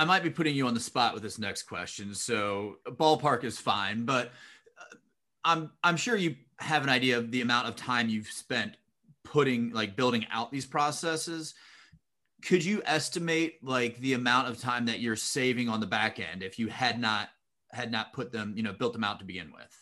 i 0.00 0.04
might 0.04 0.22
be 0.22 0.30
putting 0.30 0.54
you 0.54 0.66
on 0.66 0.74
the 0.74 0.80
spot 0.80 1.14
with 1.14 1.22
this 1.22 1.38
next 1.38 1.64
question 1.64 2.14
so 2.14 2.76
ballpark 2.86 3.44
is 3.44 3.58
fine 3.58 4.04
but 4.04 4.32
uh, 4.78 4.96
i'm 5.44 5.70
i'm 5.84 5.96
sure 5.96 6.16
you 6.16 6.34
have 6.58 6.82
an 6.82 6.88
idea 6.88 7.16
of 7.16 7.30
the 7.30 7.40
amount 7.40 7.66
of 7.66 7.76
time 7.76 8.08
you've 8.08 8.26
spent 8.26 8.76
putting 9.24 9.70
like 9.70 9.96
building 9.96 10.26
out 10.30 10.50
these 10.50 10.66
processes. 10.66 11.54
Could 12.44 12.64
you 12.64 12.82
estimate 12.84 13.62
like 13.62 13.98
the 13.98 14.14
amount 14.14 14.48
of 14.48 14.58
time 14.58 14.86
that 14.86 15.00
you're 15.00 15.16
saving 15.16 15.68
on 15.68 15.80
the 15.80 15.86
back 15.86 16.18
end 16.18 16.42
if 16.42 16.58
you 16.58 16.68
had 16.68 17.00
not 17.00 17.28
had 17.72 17.92
not 17.92 18.12
put 18.12 18.32
them 18.32 18.54
you 18.56 18.62
know 18.62 18.72
built 18.72 18.92
them 18.92 19.04
out 19.04 19.20
to 19.20 19.24
begin 19.24 19.52
with 19.52 19.79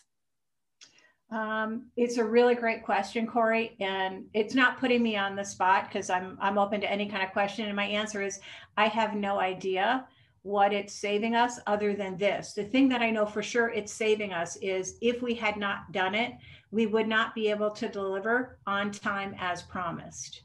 um, 1.31 1.85
it's 1.95 2.17
a 2.17 2.23
really 2.23 2.55
great 2.55 2.83
question 2.83 3.27
corey 3.27 3.75
and 3.79 4.25
it's 4.33 4.55
not 4.55 4.79
putting 4.79 5.03
me 5.03 5.15
on 5.15 5.35
the 5.35 5.43
spot 5.43 5.85
because 5.87 6.09
i'm 6.09 6.37
i'm 6.41 6.57
open 6.57 6.81
to 6.81 6.91
any 6.91 7.07
kind 7.07 7.23
of 7.23 7.31
question 7.31 7.67
and 7.67 7.75
my 7.75 7.85
answer 7.85 8.21
is 8.21 8.39
i 8.77 8.87
have 8.87 9.15
no 9.15 9.39
idea 9.39 10.05
what 10.43 10.73
it's 10.73 10.93
saving 10.93 11.35
us 11.35 11.59
other 11.67 11.93
than 11.93 12.17
this. 12.17 12.53
The 12.53 12.63
thing 12.63 12.89
that 12.89 13.01
I 13.01 13.09
know 13.09 13.25
for 13.25 13.43
sure 13.43 13.69
it's 13.69 13.93
saving 13.93 14.33
us 14.33 14.55
is 14.57 14.97
if 15.01 15.21
we 15.21 15.33
had 15.33 15.57
not 15.57 15.91
done 15.91 16.15
it, 16.15 16.33
we 16.71 16.85
would 16.85 17.07
not 17.07 17.35
be 17.35 17.49
able 17.49 17.71
to 17.71 17.89
deliver 17.89 18.57
on 18.65 18.91
time 18.91 19.35
as 19.39 19.61
promised. 19.61 20.43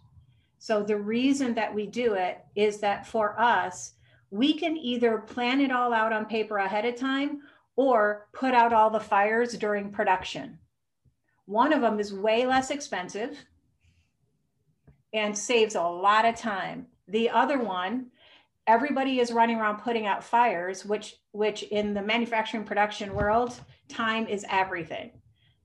So 0.59 0.83
the 0.83 0.97
reason 0.97 1.55
that 1.55 1.73
we 1.73 1.87
do 1.87 2.15
it 2.15 2.45
is 2.57 2.81
that 2.81 3.07
for 3.07 3.39
us, 3.41 3.93
we 4.31 4.55
can 4.55 4.77
either 4.77 5.19
plan 5.19 5.61
it 5.61 5.71
all 5.71 5.93
out 5.93 6.13
on 6.13 6.27
paper 6.27 6.59
ahead 6.59 6.87
of 6.87 6.97
time 6.97 7.43
or 7.77 8.27
put 8.33 8.55
out 8.55 8.73
all 8.73 8.91
the 8.91 8.99
fires 8.99 9.57
during 9.57 9.93
production. 9.93 10.59
One 11.47 11.73
of 11.73 11.81
them 11.81 12.01
is 12.01 12.13
way 12.13 12.47
less 12.47 12.71
expensive 12.71 13.39
and 15.13 15.37
saves 15.37 15.75
a 15.75 15.83
lot 15.83 16.25
of 16.25 16.37
time. 16.37 16.87
The 17.09 17.31
other 17.31 17.59
one, 17.59 18.07
everybody 18.67 19.21
is 19.21 19.33
running 19.33 19.59
around 19.59 19.83
putting 19.83 20.07
out 20.07 20.25
fires, 20.25 20.85
which 20.85 21.17
which 21.33 21.63
in 21.65 21.95
the 21.95 22.03
manufacturing 22.03 22.65
production 22.65 23.15
world, 23.15 23.59
time 23.89 24.27
is 24.27 24.45
everything. 24.51 25.11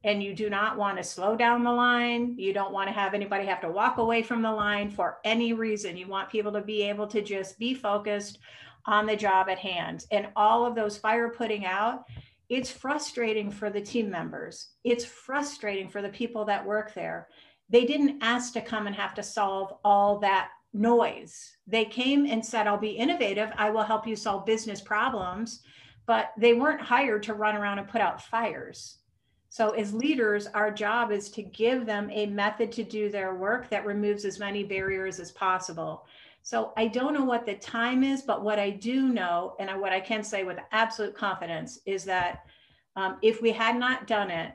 And 0.03 0.23
you 0.23 0.33
do 0.33 0.49
not 0.49 0.77
want 0.77 0.97
to 0.97 1.03
slow 1.03 1.35
down 1.35 1.63
the 1.63 1.71
line. 1.71 2.35
You 2.37 2.53
don't 2.53 2.71
want 2.71 2.87
to 2.87 2.93
have 2.93 3.13
anybody 3.13 3.45
have 3.45 3.61
to 3.61 3.69
walk 3.69 3.97
away 3.97 4.23
from 4.23 4.41
the 4.41 4.51
line 4.51 4.89
for 4.89 5.17
any 5.25 5.51
reason. 5.53 5.97
You 5.97 6.07
want 6.07 6.29
people 6.29 6.53
to 6.53 6.61
be 6.61 6.83
able 6.83 7.07
to 7.07 7.21
just 7.21 7.59
be 7.59 7.73
focused 7.73 8.39
on 8.85 9.05
the 9.05 9.15
job 9.15 9.49
at 9.49 9.59
hand. 9.59 10.05
And 10.11 10.29
all 10.35 10.65
of 10.65 10.73
those 10.73 10.97
fire 10.97 11.29
putting 11.29 11.65
out, 11.65 12.05
it's 12.49 12.71
frustrating 12.71 13.51
for 13.51 13.69
the 13.69 13.81
team 13.81 14.09
members. 14.09 14.69
It's 14.83 15.05
frustrating 15.05 15.87
for 15.87 16.01
the 16.01 16.09
people 16.09 16.45
that 16.45 16.65
work 16.65 16.93
there 16.93 17.29
they 17.69 17.85
didn't 17.85 18.21
ask 18.21 18.53
to 18.53 18.61
come 18.61 18.87
and 18.87 18.95
have 18.95 19.13
to 19.15 19.23
solve 19.23 19.73
all 19.83 20.19
that 20.19 20.49
noise. 20.73 21.55
They 21.67 21.85
came 21.85 22.25
and 22.25 22.43
said, 22.43 22.67
I'll 22.67 22.77
be 22.77 22.89
innovative. 22.89 23.51
I 23.55 23.69
will 23.69 23.83
help 23.83 24.07
you 24.07 24.15
solve 24.15 24.45
business 24.45 24.81
problems. 24.81 25.61
But 26.05 26.31
they 26.37 26.53
weren't 26.53 26.81
hired 26.81 27.21
to 27.23 27.35
run 27.35 27.55
around 27.55 27.77
and 27.77 27.87
put 27.87 28.01
out 28.01 28.21
fires. 28.21 28.97
So, 29.51 29.71
as 29.71 29.93
leaders, 29.93 30.47
our 30.47 30.71
job 30.71 31.11
is 31.11 31.29
to 31.31 31.43
give 31.43 31.85
them 31.85 32.09
a 32.11 32.27
method 32.27 32.71
to 32.73 32.83
do 32.83 33.09
their 33.09 33.35
work 33.35 33.69
that 33.69 33.85
removes 33.85 34.25
as 34.25 34.39
many 34.39 34.63
barriers 34.63 35.19
as 35.19 35.31
possible. 35.31 36.05
So, 36.41 36.73
I 36.77 36.87
don't 36.87 37.13
know 37.13 37.25
what 37.25 37.45
the 37.45 37.55
time 37.55 38.03
is, 38.03 38.21
but 38.21 38.43
what 38.43 38.59
I 38.59 38.69
do 38.69 39.09
know, 39.09 39.55
and 39.59 39.69
what 39.79 39.93
I 39.93 39.99
can 39.99 40.23
say 40.23 40.43
with 40.43 40.57
absolute 40.71 41.15
confidence, 41.15 41.79
is 41.85 42.03
that 42.05 42.45
um, 42.95 43.17
if 43.21 43.41
we 43.41 43.51
had 43.51 43.77
not 43.77 44.07
done 44.07 44.31
it, 44.31 44.53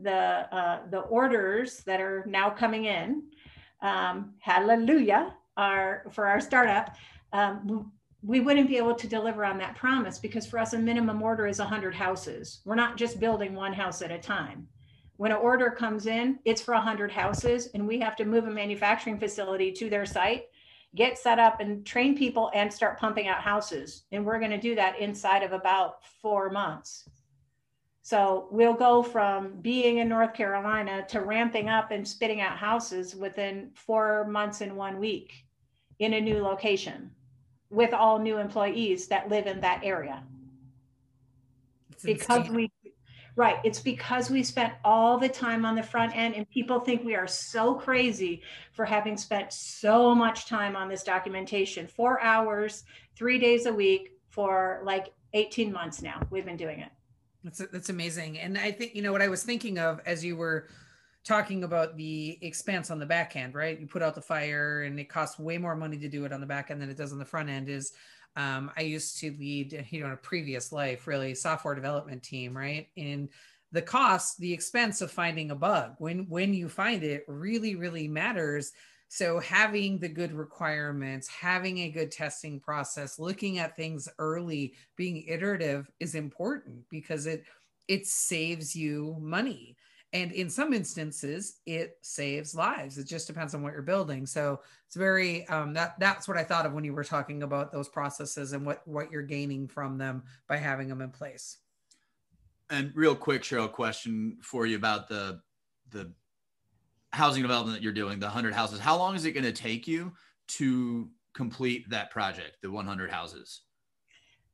the 0.00 0.12
uh, 0.54 0.80
the 0.90 1.00
orders 1.00 1.82
that 1.84 2.00
are 2.00 2.24
now 2.26 2.50
coming 2.50 2.86
in, 2.86 3.22
um, 3.82 4.34
hallelujah, 4.40 5.34
are 5.56 6.06
for 6.12 6.26
our 6.26 6.40
startup. 6.40 6.96
Um, 7.32 7.92
we 8.24 8.40
wouldn't 8.40 8.68
be 8.68 8.78
able 8.78 8.94
to 8.94 9.06
deliver 9.06 9.44
on 9.44 9.58
that 9.58 9.76
promise 9.76 10.18
because 10.18 10.46
for 10.46 10.58
us 10.58 10.72
a 10.72 10.78
minimum 10.78 11.22
order 11.22 11.46
is 11.46 11.58
100 11.58 11.94
houses 11.94 12.60
we're 12.64 12.74
not 12.74 12.96
just 12.96 13.20
building 13.20 13.54
one 13.54 13.72
house 13.72 14.00
at 14.00 14.10
a 14.10 14.18
time 14.18 14.66
when 15.16 15.30
an 15.30 15.36
order 15.36 15.70
comes 15.70 16.06
in 16.06 16.38
it's 16.44 16.62
for 16.62 16.72
100 16.72 17.12
houses 17.12 17.68
and 17.74 17.86
we 17.86 18.00
have 18.00 18.16
to 18.16 18.24
move 18.24 18.46
a 18.46 18.50
manufacturing 18.50 19.18
facility 19.18 19.70
to 19.70 19.90
their 19.90 20.06
site 20.06 20.44
get 20.94 21.18
set 21.18 21.38
up 21.38 21.60
and 21.60 21.84
train 21.84 22.16
people 22.16 22.50
and 22.54 22.72
start 22.72 22.98
pumping 22.98 23.26
out 23.26 23.40
houses. 23.40 24.04
And 24.12 24.24
we're 24.24 24.38
going 24.38 24.50
to 24.50 24.60
do 24.60 24.74
that 24.76 24.98
inside 24.98 25.42
of 25.42 25.52
about 25.52 26.04
four 26.22 26.50
months. 26.50 27.08
So 28.02 28.48
we'll 28.50 28.74
go 28.74 29.02
from 29.02 29.60
being 29.60 29.98
in 29.98 30.08
North 30.08 30.34
Carolina 30.34 31.06
to 31.08 31.22
ramping 31.22 31.68
up 31.68 31.90
and 31.90 32.06
spitting 32.06 32.40
out 32.40 32.58
houses 32.58 33.16
within 33.16 33.70
four 33.74 34.26
months 34.26 34.60
and 34.60 34.76
one 34.76 34.98
week 34.98 35.46
in 35.98 36.12
a 36.12 36.20
new 36.20 36.42
location 36.42 37.10
with 37.70 37.92
all 37.92 38.18
new 38.18 38.38
employees 38.38 39.08
that 39.08 39.28
live 39.30 39.46
in 39.46 39.60
that 39.60 39.80
area. 39.82 40.22
because 42.02 42.50
we, 42.50 42.70
right, 43.36 43.56
it's 43.64 43.80
because 43.80 44.30
we 44.30 44.42
spent 44.42 44.72
all 44.84 45.18
the 45.18 45.28
time 45.28 45.64
on 45.64 45.74
the 45.74 45.82
front 45.82 46.16
end 46.16 46.34
and 46.34 46.48
people 46.50 46.80
think 46.80 47.04
we 47.04 47.14
are 47.14 47.26
so 47.26 47.74
crazy 47.74 48.42
for 48.72 48.84
having 48.84 49.16
spent 49.16 49.52
so 49.52 50.14
much 50.14 50.46
time 50.46 50.76
on 50.76 50.88
this 50.88 51.02
documentation, 51.02 51.86
four 51.86 52.20
hours, 52.20 52.84
three 53.16 53.38
days 53.38 53.66
a 53.66 53.72
week 53.72 54.12
for 54.30 54.80
like 54.84 55.12
18 55.32 55.72
months 55.72 56.00
now. 56.02 56.20
We've 56.30 56.44
been 56.44 56.56
doing 56.56 56.80
it. 56.80 56.90
That's 57.42 57.58
that's 57.70 57.90
amazing. 57.90 58.38
And 58.38 58.56
I 58.56 58.72
think 58.72 58.94
you 58.94 59.02
know 59.02 59.12
what 59.12 59.20
I 59.20 59.28
was 59.28 59.42
thinking 59.42 59.78
of 59.78 60.00
as 60.06 60.24
you 60.24 60.36
were 60.36 60.68
talking 61.24 61.64
about 61.64 61.96
the 61.96 62.38
expense 62.42 62.90
on 62.90 62.98
the 62.98 63.06
back 63.06 63.34
end, 63.36 63.54
right? 63.54 63.78
You 63.78 63.86
put 63.86 64.02
out 64.02 64.14
the 64.14 64.22
fire 64.22 64.82
and 64.82 64.98
it 64.98 65.08
costs 65.08 65.38
way 65.38 65.58
more 65.58 65.74
money 65.74 65.98
to 65.98 66.08
do 66.08 66.24
it 66.24 66.32
on 66.32 66.40
the 66.40 66.46
back 66.46 66.70
end 66.70 66.80
than 66.80 66.90
it 66.90 66.96
does 66.96 67.12
on 67.12 67.18
the 67.18 67.24
front 67.24 67.48
end 67.48 67.68
is 67.68 67.92
um, 68.36 68.70
I 68.76 68.82
used 68.82 69.18
to 69.20 69.30
lead, 69.32 69.86
you 69.90 70.00
know, 70.00 70.06
in 70.06 70.12
a 70.12 70.16
previous 70.16 70.72
life, 70.72 71.06
really 71.06 71.34
software 71.34 71.74
development 71.74 72.22
team, 72.22 72.56
right? 72.56 72.88
And 72.96 73.28
the 73.72 73.82
cost, 73.82 74.38
the 74.38 74.52
expense 74.52 75.00
of 75.00 75.10
finding 75.10 75.50
a 75.50 75.56
bug 75.56 75.94
when 75.98 76.26
when 76.28 76.54
you 76.54 76.68
find 76.68 77.02
it 77.02 77.24
really, 77.28 77.76
really 77.76 78.08
matters 78.08 78.72
so 79.14 79.38
having 79.38 79.98
the 80.00 80.08
good 80.08 80.32
requirements, 80.32 81.28
having 81.28 81.78
a 81.78 81.90
good 81.90 82.10
testing 82.10 82.58
process, 82.58 83.16
looking 83.16 83.58
at 83.58 83.76
things 83.76 84.08
early, 84.18 84.74
being 84.96 85.24
iterative 85.28 85.88
is 86.00 86.16
important 86.16 86.82
because 86.90 87.26
it 87.26 87.44
it 87.86 88.08
saves 88.08 88.74
you 88.74 89.16
money. 89.20 89.76
And 90.14 90.30
in 90.30 90.48
some 90.48 90.72
instances, 90.72 91.56
it 91.66 91.98
saves 92.00 92.54
lives. 92.54 92.98
It 92.98 93.08
just 93.08 93.26
depends 93.26 93.52
on 93.52 93.62
what 93.62 93.72
you're 93.72 93.82
building. 93.82 94.26
So 94.26 94.60
it's 94.86 94.94
very 94.94 95.46
um, 95.48 95.74
that 95.74 95.98
that's 95.98 96.28
what 96.28 96.36
I 96.36 96.44
thought 96.44 96.66
of 96.66 96.72
when 96.72 96.84
you 96.84 96.94
were 96.94 97.02
talking 97.02 97.42
about 97.42 97.72
those 97.72 97.88
processes 97.88 98.52
and 98.52 98.64
what 98.64 98.86
what 98.86 99.10
you're 99.10 99.22
gaining 99.22 99.66
from 99.66 99.98
them 99.98 100.22
by 100.48 100.56
having 100.56 100.86
them 100.86 101.02
in 101.02 101.10
place. 101.10 101.58
And 102.70 102.92
real 102.94 103.16
quick, 103.16 103.42
Cheryl, 103.42 103.70
question 103.70 104.38
for 104.40 104.66
you 104.66 104.76
about 104.76 105.08
the 105.08 105.40
the 105.90 106.12
housing 107.12 107.42
development 107.42 107.76
that 107.76 107.82
you're 107.82 107.92
doing, 107.92 108.20
the 108.20 108.26
100 108.26 108.54
houses, 108.54 108.78
how 108.78 108.96
long 108.96 109.16
is 109.16 109.24
it 109.24 109.32
going 109.32 109.44
to 109.44 109.52
take 109.52 109.86
you 109.86 110.12
to 110.46 111.08
complete 111.32 111.88
that 111.90 112.10
project, 112.10 112.56
the 112.62 112.70
100 112.70 113.10
houses? 113.10 113.62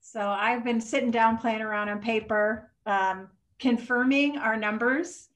So 0.00 0.20
I've 0.20 0.64
been 0.64 0.80
sitting 0.80 1.10
down 1.10 1.38
playing 1.38 1.62
around 1.62 1.88
on 1.88 2.00
paper, 2.00 2.70
um, 2.84 3.28
confirming 3.58 4.36
our 4.36 4.56
numbers 4.56 5.29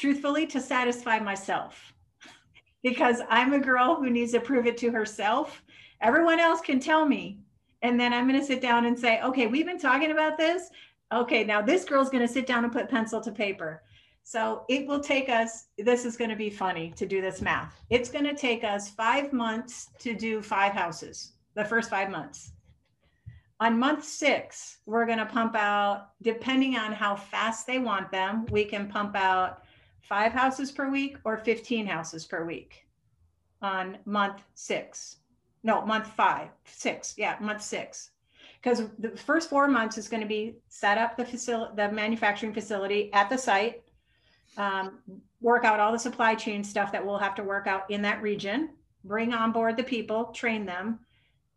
truthfully 0.00 0.46
to 0.46 0.60
satisfy 0.60 1.18
myself 1.18 1.92
because 2.82 3.20
I'm 3.28 3.52
a 3.52 3.58
girl 3.58 3.96
who 3.96 4.08
needs 4.08 4.32
to 4.32 4.40
prove 4.40 4.66
it 4.66 4.78
to 4.78 4.90
herself. 4.90 5.62
Everyone 6.00 6.40
else 6.40 6.60
can 6.62 6.80
tell 6.80 7.04
me. 7.04 7.40
And 7.82 7.98
then 7.98 8.12
I'm 8.12 8.26
going 8.26 8.40
to 8.40 8.46
sit 8.46 8.60
down 8.60 8.86
and 8.86 8.98
say, 8.98 9.20
okay, 9.22 9.46
we've 9.46 9.66
been 9.66 9.78
talking 9.78 10.10
about 10.10 10.38
this. 10.38 10.70
Okay, 11.12 11.44
now 11.44 11.60
this 11.62 11.84
girl's 11.84 12.10
going 12.10 12.26
to 12.26 12.32
sit 12.32 12.46
down 12.46 12.64
and 12.64 12.72
put 12.72 12.88
pencil 12.88 13.20
to 13.20 13.32
paper. 13.32 13.82
So 14.22 14.64
it 14.68 14.86
will 14.86 15.00
take 15.00 15.28
us, 15.28 15.66
this 15.78 16.04
is 16.04 16.16
going 16.16 16.30
to 16.30 16.36
be 16.36 16.50
funny 16.50 16.92
to 16.96 17.06
do 17.06 17.20
this 17.20 17.40
math. 17.40 17.74
It's 17.90 18.10
going 18.10 18.24
to 18.24 18.34
take 18.34 18.64
us 18.64 18.90
five 18.90 19.32
months 19.32 19.88
to 19.98 20.14
do 20.14 20.42
five 20.42 20.72
houses, 20.72 21.32
the 21.54 21.64
first 21.64 21.90
five 21.90 22.10
months. 22.10 22.52
On 23.60 23.78
month 23.78 24.04
six, 24.04 24.78
we're 24.86 25.06
going 25.06 25.18
to 25.18 25.26
pump 25.26 25.54
out, 25.56 26.10
depending 26.22 26.76
on 26.76 26.92
how 26.92 27.16
fast 27.16 27.66
they 27.66 27.78
want 27.78 28.10
them, 28.10 28.46
we 28.50 28.64
can 28.64 28.88
pump 28.88 29.16
out 29.16 29.62
five 30.02 30.32
houses 30.32 30.72
per 30.72 30.90
week 30.90 31.16
or 31.24 31.36
15 31.36 31.86
houses 31.86 32.24
per 32.24 32.44
week 32.44 32.86
on 33.62 33.98
month 34.04 34.42
six. 34.54 35.16
No, 35.62 35.84
month 35.84 36.08
five, 36.08 36.48
six. 36.64 37.14
Yeah, 37.18 37.36
month 37.40 37.62
six 37.62 38.10
because 38.62 38.84
the 38.98 39.10
first 39.16 39.48
four 39.48 39.68
months 39.68 39.96
is 39.96 40.08
going 40.08 40.20
to 40.22 40.28
be 40.28 40.56
set 40.68 40.98
up 40.98 41.16
the 41.16 41.24
facility, 41.24 41.72
the 41.76 41.90
manufacturing 41.90 42.52
facility 42.52 43.10
at 43.12 43.30
the 43.30 43.38
site, 43.38 43.82
um, 44.56 44.98
work 45.40 45.64
out 45.64 45.80
all 45.80 45.92
the 45.92 45.98
supply 45.98 46.34
chain 46.34 46.62
stuff 46.62 46.92
that 46.92 47.04
we'll 47.04 47.18
have 47.18 47.34
to 47.34 47.42
work 47.42 47.66
out 47.66 47.90
in 47.90 48.02
that 48.02 48.20
region, 48.20 48.70
bring 49.04 49.32
on 49.32 49.52
board 49.52 49.76
the 49.76 49.82
people, 49.82 50.26
train 50.26 50.66
them, 50.66 50.98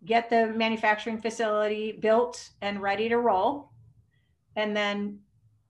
get 0.06 0.30
the 0.30 0.48
manufacturing 0.48 1.20
facility 1.20 1.92
built 1.92 2.50
and 2.62 2.82
ready 2.82 3.10
to 3.10 3.18
roll. 3.18 3.72
And 4.56 4.76
then 4.76 5.20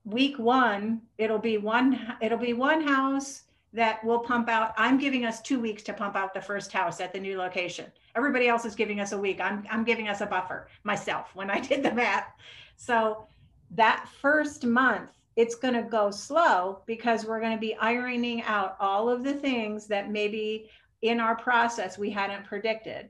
week 0.06 0.38
one, 0.38 1.02
it'll 1.18 1.40
be 1.40 1.58
one, 1.58 2.16
it'll 2.22 2.38
be 2.38 2.54
one 2.54 2.82
house 2.82 3.44
that 3.74 4.04
will 4.04 4.20
pump 4.20 4.50
out. 4.50 4.74
I'm 4.78 4.98
giving 4.98 5.26
us 5.26 5.42
two 5.42 5.60
weeks 5.60 5.82
to 5.84 5.94
pump 5.94 6.16
out 6.16 6.34
the 6.34 6.42
first 6.42 6.72
house 6.72 7.00
at 7.02 7.12
the 7.12 7.20
new 7.20 7.38
location. 7.38 7.92
Everybody 8.16 8.48
else 8.48 8.66
is 8.66 8.76
giving 8.76 9.00
us 9.00 9.12
a 9.12 9.18
week. 9.18 9.42
I'm, 9.42 9.66
I'm 9.70 9.84
giving 9.84 10.08
us 10.08 10.22
a 10.22 10.26
buffer 10.26 10.68
myself 10.84 11.30
when 11.34 11.50
I 11.50 11.60
did 11.68 11.84
the 11.84 11.92
math. 11.92 12.32
So 12.76 13.28
that 13.72 14.08
first 14.22 14.66
month, 14.66 15.10
it's 15.36 15.56
going 15.56 15.74
to 15.74 15.82
go 15.82 16.12
slow 16.12 16.84
because 16.86 17.26
we're 17.26 17.40
going 17.40 17.54
to 17.54 17.60
be 17.60 17.76
ironing 17.76 18.44
out 18.44 18.76
all 18.80 19.10
of 19.10 19.24
the 19.24 19.34
things 19.34 19.88
that 19.88 20.12
maybe 20.12 20.70
in 21.02 21.20
our 21.20 21.36
process 21.36 21.98
we 21.98 22.12
hadn't 22.12 22.46
predicted 22.46 23.10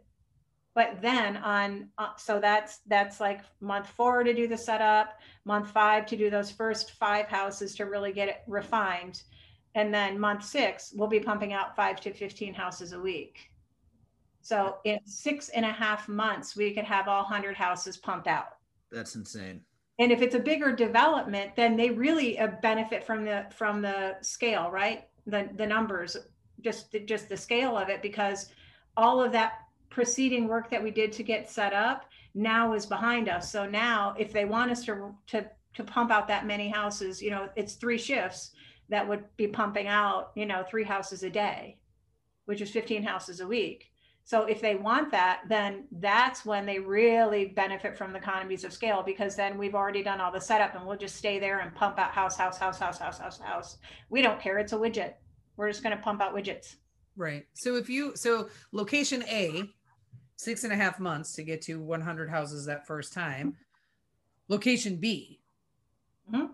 but 0.75 1.01
then 1.01 1.38
on 1.38 1.89
uh, 1.97 2.09
so 2.17 2.39
that's 2.39 2.79
that's 2.88 3.19
like 3.19 3.41
month 3.62 3.88
four 3.88 4.23
to 4.23 4.33
do 4.33 4.47
the 4.47 4.57
setup 4.57 5.19
month 5.45 5.69
five 5.69 6.05
to 6.05 6.17
do 6.17 6.29
those 6.29 6.51
first 6.51 6.91
five 6.91 7.27
houses 7.27 7.75
to 7.75 7.86
really 7.86 8.12
get 8.12 8.29
it 8.29 8.38
refined 8.47 9.23
and 9.75 9.93
then 9.93 10.19
month 10.19 10.43
six 10.43 10.93
we'll 10.95 11.07
be 11.07 11.19
pumping 11.19 11.53
out 11.53 11.75
five 11.75 11.99
to 11.99 12.13
15 12.13 12.53
houses 12.53 12.93
a 12.93 12.99
week 12.99 13.51
So 14.43 14.77
in 14.83 14.99
six 15.05 15.49
and 15.49 15.65
a 15.65 15.71
half 15.71 16.09
months, 16.09 16.55
we 16.55 16.73
could 16.73 16.83
have 16.83 17.07
all 17.07 17.23
100 17.23 17.55
houses 17.55 17.97
pumped 17.97 18.27
out. 18.27 18.57
That's 18.91 19.15
insane. 19.15 19.62
And 19.99 20.12
if 20.12 20.21
it's 20.21 20.36
a 20.36 20.39
bigger 20.39 20.75
development, 20.75 21.55
then 21.55 21.77
they 21.77 21.89
really 21.89 22.38
uh, 22.38 22.47
benefit 22.62 23.05
from 23.05 23.23
the 23.23 23.45
from 23.55 23.81
the 23.81 24.17
scale, 24.21 24.69
right? 24.69 25.07
The 25.27 25.49
the 25.55 25.65
numbers, 25.65 26.17
just 26.62 26.95
just 27.05 27.29
the 27.29 27.38
scale 27.38 27.77
of 27.77 27.89
it, 27.89 28.01
because 28.01 28.49
all 28.97 29.23
of 29.23 29.31
that 29.31 29.53
preceding 29.93 30.47
work 30.47 30.69
that 30.71 30.84
we 30.84 30.91
did 30.91 31.12
to 31.13 31.23
get 31.23 31.49
set 31.49 31.71
up 31.71 32.06
now 32.34 32.73
is 32.73 32.86
behind 32.86 33.29
us. 33.29 33.51
So 33.51 33.65
now, 33.67 34.15
if 34.17 34.34
they 34.34 34.45
want 34.45 34.71
us 34.71 34.84
to 34.86 35.15
to 35.27 35.45
to 35.75 35.84
pump 35.84 36.12
out 36.12 36.27
that 36.27 36.45
many 36.45 36.69
houses, 36.69 37.21
you 37.21 37.32
know, 37.32 37.49
it's 37.56 37.75
three 37.75 37.97
shifts 37.97 38.51
that 38.89 39.08
would 39.08 39.23
be 39.38 39.47
pumping 39.47 39.88
out, 39.88 40.32
you 40.36 40.45
know, 40.45 40.63
three 40.69 40.84
houses 40.84 41.23
a 41.23 41.29
day, 41.29 41.77
which 42.45 42.62
is 42.62 42.69
15 42.69 43.01
houses 43.01 43.39
a 43.39 43.47
week. 43.47 43.89
So 44.23 44.43
if 44.43 44.62
they 44.62 44.75
want 44.75 45.12
that, 45.12 45.41
then 45.49 45.86
that's 45.91 46.45
when 46.45 46.65
they 46.65 46.79
really 46.79 47.45
benefit 47.45 47.97
from 47.97 48.13
the 48.13 48.19
economies 48.19 48.63
of 48.63 48.71
scale 48.71 49.01
because 49.03 49.36
then 49.36 49.58
we've 49.58 49.73
already 49.73 50.03
done 50.03 50.21
all 50.21 50.32
the 50.32 50.39
setup 50.39 50.75
and 50.75 50.86
we'll 50.86 50.97
just 50.97 51.15
stay 51.15 51.39
there 51.39 51.60
and 51.60 51.73
pump 51.73 51.97
out 51.97 52.12
house, 52.12 52.38
house, 52.38 52.58
house, 52.58 52.77
house, 52.77 52.99
house, 52.99 53.17
house, 53.17 53.39
house. 53.39 53.77
We 54.10 54.21
don't 54.21 54.39
care. 54.39 54.60
It's 54.60 54.73
a 54.73 54.77
widget. 54.77 55.13
We're 55.58 55.69
just 55.69 55.82
going 55.82 55.95
to 55.97 56.01
pump 56.01 56.21
out 56.21 56.36
widgets. 56.36 56.75
Right. 57.15 57.45
So 57.53 57.75
if 57.75 57.89
you 57.89 58.13
so 58.15 58.49
location 58.71 59.23
A, 59.23 59.69
six 60.43 60.63
and 60.63 60.73
a 60.73 60.75
half 60.75 60.99
months 60.99 61.34
to 61.34 61.43
get 61.43 61.62
to 61.63 61.79
100 61.79 62.29
houses 62.29 62.65
that 62.65 62.86
first 62.86 63.13
time. 63.13 63.56
Location 64.49 64.97
B. 64.97 65.39
Mhm. 66.32 66.51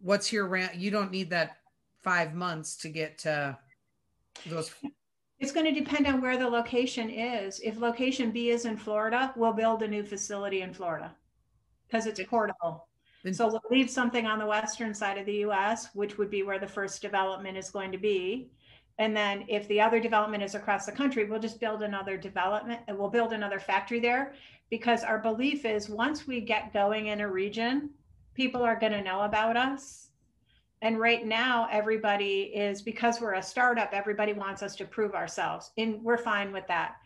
What's 0.00 0.32
your 0.32 0.46
rent? 0.46 0.76
You 0.76 0.90
don't 0.90 1.10
need 1.10 1.30
that 1.30 1.58
five 2.00 2.34
months 2.34 2.76
to 2.78 2.88
get 2.88 3.18
to 3.18 3.58
those. 4.46 4.72
It's 5.40 5.52
going 5.52 5.72
to 5.72 5.80
depend 5.80 6.06
on 6.06 6.20
where 6.20 6.36
the 6.36 6.48
location 6.48 7.10
is. 7.10 7.60
If 7.60 7.78
location 7.78 8.30
B 8.30 8.50
is 8.50 8.64
in 8.64 8.76
Florida, 8.76 9.32
we'll 9.36 9.52
build 9.52 9.82
a 9.82 9.88
new 9.88 10.02
facility 10.02 10.62
in 10.62 10.72
Florida 10.72 11.14
because 11.86 12.06
it's 12.06 12.20
portable. 12.24 12.88
So 13.32 13.48
we'll 13.48 13.60
leave 13.70 13.90
something 13.90 14.26
on 14.26 14.38
the 14.38 14.46
western 14.46 14.94
side 14.94 15.18
of 15.18 15.26
the 15.26 15.44
US, 15.44 15.94
which 15.94 16.18
would 16.18 16.30
be 16.30 16.42
where 16.44 16.58
the 16.58 16.66
first 16.66 17.02
development 17.02 17.56
is 17.58 17.70
going 17.70 17.92
to 17.92 17.98
be. 17.98 18.50
And 18.98 19.16
then 19.16 19.44
if 19.48 19.68
the 19.68 19.80
other 19.80 20.00
development 20.00 20.42
is 20.42 20.54
across 20.54 20.86
the 20.86 20.92
country, 20.92 21.24
we'll 21.24 21.38
just 21.38 21.60
build 21.60 21.82
another 21.82 22.16
development 22.16 22.80
and 22.88 22.98
we'll 22.98 23.10
build 23.10 23.32
another 23.32 23.60
factory 23.60 24.00
there. 24.00 24.34
Because 24.70 25.04
our 25.04 25.18
belief 25.18 25.64
is 25.64 25.88
once 25.88 26.26
we 26.26 26.40
get 26.40 26.72
going 26.72 27.06
in 27.06 27.20
a 27.20 27.30
region, 27.30 27.90
people 28.34 28.62
are 28.62 28.78
going 28.78 28.92
to 28.92 29.02
know 29.02 29.22
about 29.22 29.56
us. 29.56 30.10
And 30.82 31.00
right 31.00 31.26
now, 31.26 31.68
everybody 31.72 32.52
is 32.54 32.82
because 32.82 33.20
we're 33.20 33.34
a 33.34 33.42
startup, 33.42 33.90
everybody 33.92 34.32
wants 34.32 34.62
us 34.62 34.76
to 34.76 34.84
prove 34.84 35.14
ourselves. 35.14 35.72
And 35.78 36.02
we're 36.02 36.18
fine 36.18 36.52
with 36.52 36.66
that. 36.68 36.96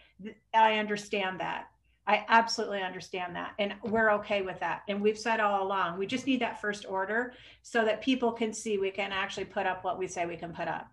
I 0.54 0.78
understand 0.78 1.40
that. 1.40 1.68
I 2.06 2.24
absolutely 2.28 2.82
understand 2.82 3.36
that. 3.36 3.52
And 3.58 3.74
we're 3.84 4.10
okay 4.14 4.42
with 4.42 4.58
that. 4.60 4.82
And 4.88 5.00
we've 5.00 5.18
said 5.18 5.40
all 5.40 5.66
along, 5.66 5.98
we 5.98 6.06
just 6.06 6.26
need 6.26 6.40
that 6.40 6.60
first 6.60 6.84
order 6.88 7.32
so 7.62 7.84
that 7.84 8.02
people 8.02 8.32
can 8.32 8.52
see 8.52 8.76
we 8.76 8.90
can 8.90 9.12
actually 9.12 9.44
put 9.44 9.66
up 9.66 9.84
what 9.84 9.98
we 9.98 10.08
say 10.08 10.26
we 10.26 10.36
can 10.36 10.52
put 10.52 10.68
up. 10.68 10.90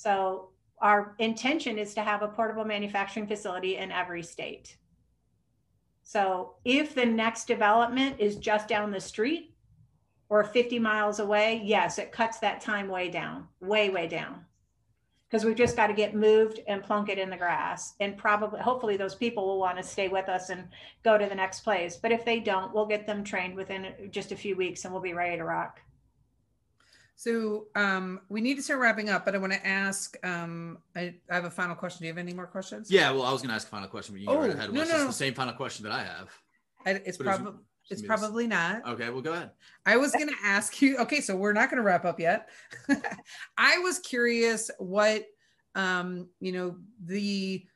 So 0.00 0.48
our 0.80 1.14
intention 1.18 1.78
is 1.78 1.92
to 1.92 2.00
have 2.00 2.22
a 2.22 2.28
portable 2.28 2.64
manufacturing 2.64 3.26
facility 3.26 3.76
in 3.76 3.92
every 3.92 4.22
state. 4.22 4.78
So 6.02 6.54
if 6.64 6.94
the 6.94 7.04
next 7.04 7.46
development 7.46 8.16
is 8.18 8.36
just 8.36 8.66
down 8.66 8.92
the 8.92 9.00
street 9.00 9.54
or 10.30 10.42
50 10.42 10.78
miles 10.78 11.18
away, 11.18 11.60
yes, 11.62 11.98
it 11.98 12.12
cuts 12.12 12.38
that 12.38 12.62
time 12.62 12.88
way 12.88 13.10
down, 13.10 13.46
way, 13.60 13.90
way 13.90 14.08
down. 14.08 14.46
Because 15.28 15.44
we've 15.44 15.54
just 15.54 15.76
got 15.76 15.88
to 15.88 15.92
get 15.92 16.14
moved 16.14 16.60
and 16.66 16.82
plunk 16.82 17.10
it 17.10 17.18
in 17.18 17.28
the 17.28 17.36
grass. 17.36 17.92
And 18.00 18.16
probably, 18.16 18.58
hopefully, 18.58 18.96
those 18.96 19.14
people 19.14 19.46
will 19.46 19.58
want 19.58 19.76
to 19.76 19.82
stay 19.82 20.08
with 20.08 20.30
us 20.30 20.48
and 20.48 20.66
go 21.04 21.18
to 21.18 21.26
the 21.26 21.34
next 21.34 21.60
place. 21.60 21.98
But 21.98 22.10
if 22.10 22.24
they 22.24 22.40
don't, 22.40 22.74
we'll 22.74 22.86
get 22.86 23.06
them 23.06 23.22
trained 23.22 23.54
within 23.54 23.92
just 24.10 24.32
a 24.32 24.36
few 24.36 24.56
weeks 24.56 24.86
and 24.86 24.94
we'll 24.94 25.02
be 25.02 25.12
ready 25.12 25.36
to 25.36 25.44
rock. 25.44 25.78
So 27.20 27.66
um, 27.74 28.20
we 28.30 28.40
need 28.40 28.54
to 28.54 28.62
start 28.62 28.80
wrapping 28.80 29.10
up, 29.10 29.26
but 29.26 29.34
I 29.34 29.38
want 29.38 29.52
to 29.52 29.66
ask. 29.66 30.16
Um, 30.24 30.78
I, 30.96 31.14
I 31.30 31.34
have 31.34 31.44
a 31.44 31.50
final 31.50 31.76
question. 31.76 31.98
Do 31.98 32.06
you 32.06 32.12
have 32.12 32.16
any 32.18 32.32
more 32.32 32.46
questions? 32.46 32.90
Yeah, 32.90 33.10
well, 33.10 33.24
I 33.24 33.30
was 33.32 33.42
going 33.42 33.50
to 33.50 33.54
ask 33.56 33.66
a 33.66 33.70
final 33.70 33.88
question, 33.88 34.14
but 34.14 34.22
you 34.22 34.28
Oh, 34.30 34.36
go 34.36 34.40
right 34.40 34.54
ahead. 34.54 34.72
no, 34.72 34.84
no, 34.84 34.90
no. 34.90 35.06
the 35.08 35.12
same 35.12 35.34
final 35.34 35.52
question 35.52 35.82
that 35.82 35.92
I 35.92 36.02
have? 36.02 36.30
I, 36.86 36.90
it's- 36.92 37.18
probably 37.18 37.52
it's 37.90 38.00
probably 38.00 38.46
not. 38.46 38.86
Okay, 38.88 39.10
well, 39.10 39.20
go 39.20 39.34
ahead. 39.34 39.50
I 39.84 39.98
was 39.98 40.12
going 40.12 40.28
to 40.28 40.34
ask 40.42 40.80
you. 40.80 40.96
Okay, 40.96 41.20
so 41.20 41.36
we're 41.36 41.52
not 41.52 41.68
going 41.68 41.76
to 41.76 41.82
wrap 41.82 42.06
up 42.06 42.18
yet. 42.18 42.48
I 43.58 43.78
was 43.80 43.98
curious 43.98 44.70
what 44.78 45.24
um, 45.74 46.28
you 46.40 46.52
know 46.52 46.76
the 47.04 47.66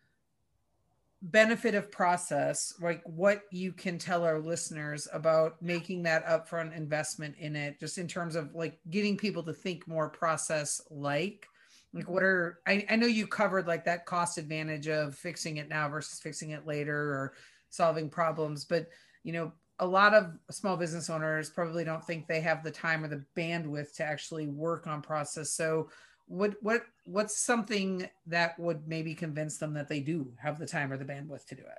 benefit 1.31 1.75
of 1.75 1.91
process, 1.91 2.75
like 2.81 3.03
what 3.05 3.43
you 3.51 3.73
can 3.73 3.99
tell 3.99 4.25
our 4.25 4.39
listeners 4.39 5.09
about 5.13 5.61
making 5.63 6.03
that 6.03 6.27
upfront 6.27 6.77
investment 6.77 7.35
in 7.39 7.57
it, 7.57 7.81
just 7.81 7.97
in 7.97 8.07
terms 8.07 8.37
of 8.37 8.55
like 8.55 8.79
getting 8.91 9.17
people 9.17 9.43
to 9.43 9.53
think 9.53 9.89
more 9.89 10.09
process 10.09 10.83
like. 10.91 11.47
Like 11.95 12.09
what 12.09 12.25
are 12.25 12.59
I, 12.67 12.85
I 12.91 12.97
know 12.97 13.07
you 13.07 13.27
covered 13.27 13.67
like 13.67 13.85
that 13.85 14.05
cost 14.05 14.37
advantage 14.37 14.89
of 14.89 15.15
fixing 15.15 15.59
it 15.59 15.69
now 15.69 15.89
versus 15.89 16.21
fixing 16.21 16.51
it 16.51 16.67
later 16.67 16.97
or 16.97 17.35
solving 17.71 18.11
problems, 18.11 18.65
but 18.65 18.89
you 19.23 19.33
know, 19.33 19.53
a 19.79 19.87
lot 19.87 20.13
of 20.13 20.33
small 20.51 20.77
business 20.77 21.09
owners 21.09 21.51
probably 21.51 21.85
don't 21.85 22.05
think 22.05 22.27
they 22.27 22.41
have 22.41 22.63
the 22.63 22.71
time 22.71 23.03
or 23.03 23.09
the 23.09 23.25
bandwidth 23.37 23.95
to 23.95 24.05
actually 24.05 24.47
work 24.47 24.87
on 24.87 25.03
process. 25.03 25.53
So 25.53 25.89
what 26.27 26.55
what 26.63 26.83
what's 27.05 27.37
something 27.37 28.09
that 28.27 28.59
would 28.59 28.89
maybe 28.89 29.15
convince 29.15 29.59
them 29.59 29.75
that 29.75 29.89
they 29.89 30.01
do 30.01 30.33
have 30.39 30.59
the 30.59 30.67
time 30.67 30.93
or 30.93 30.97
the 30.97 31.05
bandwidth 31.05 31.47
to 31.47 31.55
do 31.55 31.63
it? 31.63 31.79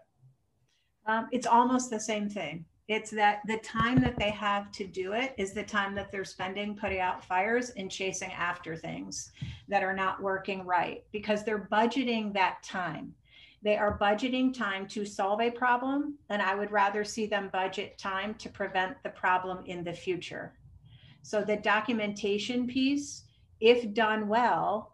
Um, 1.08 1.28
it's 1.32 1.48
almost 1.48 1.90
the 1.90 2.00
same 2.00 2.30
thing. 2.30 2.66
It's 2.88 3.10
that 3.12 3.40
the 3.48 3.58
time 3.58 4.00
that 4.02 4.18
they 4.18 4.30
have 4.30 4.72
to 4.74 4.86
do 4.86 5.14
it 5.14 5.34
is 5.38 5.54
the 5.54 5.64
time 5.64 5.96
that 5.96 6.12
they're 6.12 6.24
spending 6.24 6.76
putting 6.76 7.00
out 7.00 7.26
fires 7.26 7.72
and 7.72 7.90
chasing 7.90 8.32
after 8.32 8.76
things 8.76 9.32
that 9.68 9.84
are 9.84 9.96
not 9.96 10.22
working 10.22 10.66
right 10.66 11.04
because 11.12 11.44
they're 11.44 11.68
budgeting 11.72 12.32
that 12.34 12.62
time. 12.62 13.14
They 13.64 13.78
are 13.78 13.98
budgeting 13.98 14.54
time 14.54 14.88
to 14.90 15.06
solve 15.06 15.42
a 15.42 15.50
problem, 15.50 16.20
and 16.30 16.40
I 16.40 16.54
would 16.54 16.72
rather 16.72 17.04
see 17.04 17.26
them 17.26 17.50
budget 17.52 17.98
time 17.98 18.36
to 18.36 18.50
prevent 18.50 19.02
the 19.02 19.10
problem 19.10 19.66
in 19.66 19.84
the 19.84 19.94
future. 19.94 20.54
So 21.24 21.42
the 21.42 21.58
documentation 21.58 22.68
piece, 22.68 23.25
if 23.66 23.92
done 23.96 24.28
well, 24.28 24.94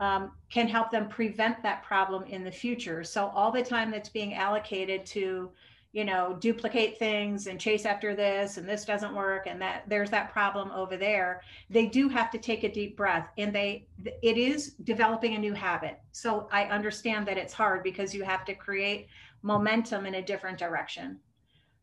um, 0.00 0.32
can 0.50 0.66
help 0.66 0.90
them 0.90 1.08
prevent 1.08 1.62
that 1.62 1.82
problem 1.82 2.24
in 2.24 2.42
the 2.42 2.50
future. 2.50 3.04
So 3.04 3.28
all 3.34 3.52
the 3.52 3.62
time 3.62 3.90
that's 3.90 4.08
being 4.08 4.32
allocated 4.32 5.04
to, 5.06 5.50
you 5.92 6.04
know, 6.04 6.34
duplicate 6.40 6.98
things 6.98 7.48
and 7.48 7.60
chase 7.60 7.84
after 7.84 8.16
this 8.16 8.56
and 8.56 8.66
this 8.66 8.86
doesn't 8.86 9.14
work 9.14 9.46
and 9.46 9.60
that 9.60 9.84
there's 9.88 10.08
that 10.08 10.32
problem 10.32 10.70
over 10.70 10.96
there, 10.96 11.42
they 11.68 11.84
do 11.84 12.08
have 12.08 12.30
to 12.30 12.38
take 12.38 12.64
a 12.64 12.72
deep 12.72 12.96
breath 12.96 13.28
and 13.36 13.54
they 13.54 13.86
it 14.22 14.38
is 14.38 14.74
developing 14.84 15.34
a 15.34 15.38
new 15.38 15.52
habit. 15.52 16.00
So 16.12 16.48
I 16.50 16.64
understand 16.64 17.28
that 17.28 17.36
it's 17.36 17.52
hard 17.52 17.82
because 17.82 18.14
you 18.14 18.22
have 18.24 18.46
to 18.46 18.54
create 18.54 19.08
momentum 19.42 20.06
in 20.06 20.14
a 20.14 20.22
different 20.22 20.56
direction. 20.56 21.18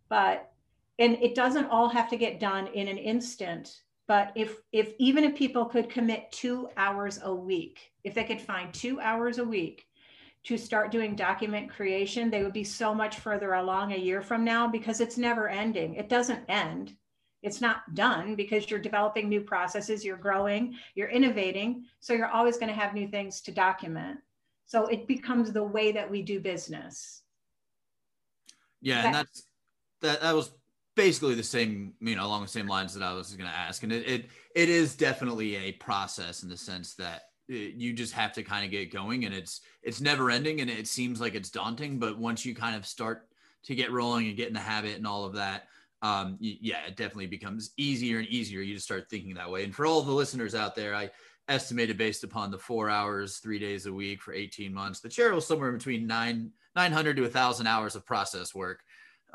But 0.10 0.52
and 0.98 1.18
it 1.22 1.36
doesn't 1.36 1.66
all 1.66 1.90
have 1.90 2.10
to 2.10 2.18
get 2.18 2.40
done 2.40 2.66
in 2.68 2.88
an 2.88 2.98
instant 2.98 3.82
but 4.08 4.32
if 4.36 4.58
if 4.72 4.94
even 5.00 5.24
if 5.24 5.36
people 5.36 5.65
could 5.65 5.89
commit 5.89 6.32
two 6.32 6.70
hours 6.78 7.20
a 7.24 7.34
week 7.34 7.91
if 8.04 8.13
they 8.13 8.24
could 8.24 8.41
find 8.41 8.74
two 8.74 9.00
hours 9.00 9.38
a 9.38 9.44
week 9.44 9.88
to 10.44 10.58
start 10.58 10.91
doing 10.91 11.15
document 11.15 11.70
creation 11.70 12.30
they 12.30 12.44
would 12.44 12.54
be 12.54 12.63
so 12.63 12.94
much 12.94 13.18
further 13.20 13.54
along 13.54 13.94
a 13.94 13.98
year 13.98 14.22
from 14.22 14.44
now 14.44 14.68
because 14.68 15.02
it's 15.02 15.18
never 15.18 15.50
ending. 15.50 15.96
It 15.96 16.10
doesn't 16.10 16.44
end. 16.48 16.96
It's 17.41 17.62
not 17.62 17.94
done 17.94 18.36
because 18.36 18.70
you're 18.70 18.80
developing 18.80 19.30
new 19.30 19.41
processes 19.41 20.04
you're 20.06 20.18
growing 20.18 20.76
you're 20.96 21.10
innovating. 21.10 21.86
So 22.00 22.13
you're 22.13 22.28
always 22.28 22.58
going 22.58 22.70
to 22.70 22.80
have 22.80 22.94
new 22.94 23.08
things 23.08 23.41
to 23.41 23.52
document. 23.52 24.20
So 24.68 24.88
it 24.88 25.08
becomes 25.08 25.52
the 25.52 25.63
way 25.63 25.91
that 25.91 26.10
we 26.10 26.22
do 26.22 26.39
business. 26.39 27.22
Yeah, 28.82 28.96
That- 29.02 29.06
and 29.06 29.15
that's 29.15 29.48
that. 30.02 30.22
That 30.22 30.36
was 30.36 30.52
basically 30.96 31.36
the 31.36 31.44
same, 31.44 31.94
you 32.00 32.16
know, 32.16 32.26
along 32.26 32.42
the 32.42 32.48
same 32.48 32.68
lines 32.68 32.94
that 32.94 33.04
I 33.04 33.14
was 33.14 33.34
going 33.36 33.50
to 33.50 33.56
ask, 33.56 33.84
and 33.84 33.92
it, 33.92 34.08
it 34.08 34.30
it 34.56 34.70
is 34.70 34.96
definitely 34.96 35.56
a 35.56 35.72
process 35.74 36.44
in 36.44 36.50
the 36.50 36.58
sense 36.58 36.96
that 36.96 37.24
it, 37.48 37.76
you 37.76 37.94
just 37.94 38.14
have 38.14 38.34
to 38.34 38.44
kind 38.44 38.66
of 38.66 38.72
get 38.72 38.92
going, 38.92 39.26
and 39.26 39.34
it's 39.34 39.62
it's 39.84 40.02
never 40.02 40.30
ending, 40.30 40.62
and 40.62 40.70
it 40.70 40.88
seems 40.88 41.22
like 41.22 41.36
it's 41.36 41.50
daunting, 41.50 42.00
but 42.00 42.18
once 42.18 42.46
you 42.46 42.56
kind 42.56 42.76
of 42.76 42.86
start 42.86 43.28
to 43.66 43.76
get 43.76 43.92
rolling 43.92 44.28
and 44.28 44.38
get 44.38 44.48
in 44.48 44.54
the 44.54 44.60
habit 44.60 44.98
and 44.98 45.08
all 45.08 45.26
of 45.26 45.34
that. 45.34 45.68
Um, 46.02 46.38
yeah, 46.40 46.86
it 46.88 46.96
definitely 46.98 47.26
becomes 47.26 47.72
easier 47.78 48.20
and 48.20 48.28
easier. 48.28 48.62
You 48.62 48.76
just 48.76 48.86
start 48.86 49.10
thinking 49.10 49.34
that 49.36 49.50
way. 49.50 49.64
And 49.64 49.74
for 49.74 49.88
all 49.88 50.04
the 50.04 50.12
listeners 50.12 50.54
out 50.54 50.76
there, 50.76 50.94
I 50.94 51.10
estimated 51.48 51.98
based 51.98 52.24
upon 52.24 52.52
the 52.52 52.58
four 52.58 52.90
hours, 52.90 53.38
three 53.38 53.60
days 53.60 53.86
a 53.86 53.94
week 53.94 54.22
for 54.22 54.34
18 54.34 54.74
months, 54.74 55.00
the 55.00 55.10
chair 55.10 55.34
was 55.34 55.48
somewhere 55.48 55.72
between 55.72 56.08
nine 56.08 56.52
900 56.76 57.16
to 57.16 57.22
a 57.24 57.26
1000 57.26 57.68
hours 57.68 57.96
of 57.96 58.06
process 58.06 58.54
work 58.54 58.82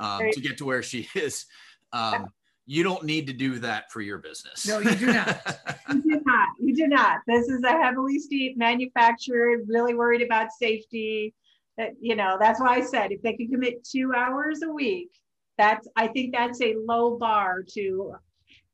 um, 0.00 0.30
to 0.32 0.40
get 0.40 0.58
to 0.58 0.64
where 0.64 0.82
she 0.82 1.08
is 1.14 1.46
um, 1.92 2.26
you 2.66 2.82
don't 2.82 3.04
need 3.04 3.26
to 3.26 3.32
do 3.32 3.58
that 3.58 3.90
for 3.90 4.00
your 4.00 4.18
business. 4.18 4.66
No, 4.66 4.78
you 4.78 4.94
do 4.94 5.06
not. 5.06 5.40
You 5.90 6.02
do 6.02 6.22
not. 6.24 6.48
You 6.60 6.76
do 6.76 6.86
not. 6.86 7.18
This 7.26 7.48
is 7.48 7.64
a 7.64 7.72
heavily 7.72 8.20
steep 8.20 8.56
manufactured, 8.56 9.64
really 9.66 9.94
worried 9.94 10.22
about 10.22 10.52
safety. 10.52 11.34
That 11.76 11.94
you 12.00 12.14
know, 12.14 12.36
that's 12.38 12.60
why 12.60 12.76
I 12.76 12.80
said 12.82 13.10
if 13.10 13.22
they 13.22 13.32
can 13.32 13.48
commit 13.48 13.82
two 13.82 14.12
hours 14.16 14.62
a 14.62 14.70
week, 14.70 15.10
that's 15.58 15.88
I 15.96 16.06
think 16.06 16.32
that's 16.32 16.60
a 16.62 16.76
low 16.86 17.18
bar 17.18 17.64
to 17.74 18.14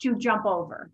to 0.02 0.16
jump 0.16 0.44
over. 0.44 0.90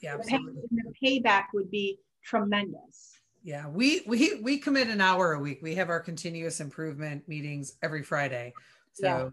yeah, 0.00 0.16
The, 0.16 0.22
pay, 0.22 0.38
the 0.70 0.92
payback 1.02 1.46
would 1.54 1.72
be 1.72 1.98
tremendous. 2.22 3.18
Yeah, 3.42 3.68
we 3.68 4.02
we 4.06 4.40
we 4.40 4.58
commit 4.58 4.88
an 4.88 5.00
hour 5.00 5.32
a 5.32 5.40
week. 5.40 5.58
We 5.60 5.74
have 5.74 5.90
our 5.90 6.00
continuous 6.00 6.60
improvement 6.60 7.28
meetings 7.28 7.74
every 7.82 8.04
Friday. 8.04 8.54
So 8.94 9.06
Yeah. 9.06 9.28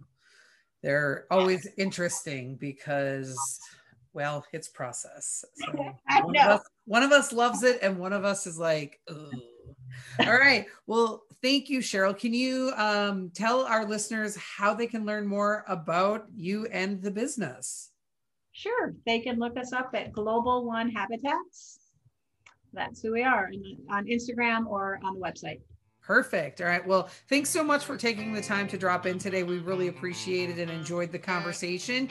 they're 0.84 1.26
always 1.32 1.67
interesting 1.78 2.56
because 2.58 3.60
well, 4.13 4.45
it's 4.52 4.67
process. 4.67 5.45
So 5.65 5.95
I 6.10 6.21
one 6.21 6.34
know. 6.34 6.41
of 6.41 6.47
us 6.60 6.69
one 6.86 7.04
of 7.04 7.12
us 7.12 7.32
loves 7.32 7.63
it 7.63 7.80
and 7.82 7.97
one 7.97 8.13
of 8.13 8.26
us 8.26 8.45
is 8.45 8.60
like, 8.60 9.00
Ugh. 9.08 9.34
all 10.19 10.34
right. 10.34 10.65
Well, 10.88 11.24
thank 11.41 11.69
you, 11.69 11.80
Cheryl. 11.80 12.17
Can 12.17 12.34
you 12.34 12.74
um, 12.76 13.32
tell 13.34 13.63
our 13.65 13.86
listeners 13.86 14.36
how 14.36 14.74
they 14.74 14.88
can 14.88 15.06
learn 15.06 15.26
more 15.26 15.63
about 15.67 16.26
you 16.36 16.65
and 16.67 17.02
the 17.02 17.12
business? 17.12 17.91
Sure, 18.52 18.93
they 19.06 19.19
can 19.21 19.39
look 19.39 19.58
us 19.58 19.71
up 19.71 19.91
at 19.93 20.12
Global 20.12 20.65
One 20.65 20.89
Habitats. 20.89 21.80
That's 22.74 23.02
who 23.02 23.13
we 23.13 23.24
are 23.24 23.50
on 23.89 24.06
Instagram 24.06 24.65
or 24.65 25.00
on 25.04 25.13
the 25.13 25.21
website. 25.21 25.62
Perfect. 26.01 26.61
All 26.61 26.67
right. 26.67 26.85
Well, 26.85 27.09
thanks 27.29 27.49
so 27.49 27.63
much 27.63 27.85
for 27.85 27.95
taking 27.95 28.33
the 28.33 28.41
time 28.41 28.67
to 28.69 28.77
drop 28.77 29.05
in 29.05 29.19
today. 29.19 29.43
We 29.43 29.59
really 29.59 29.87
appreciated 29.87 30.59
and 30.59 30.69
enjoyed 30.71 31.11
the 31.11 31.19
conversation. 31.19 32.09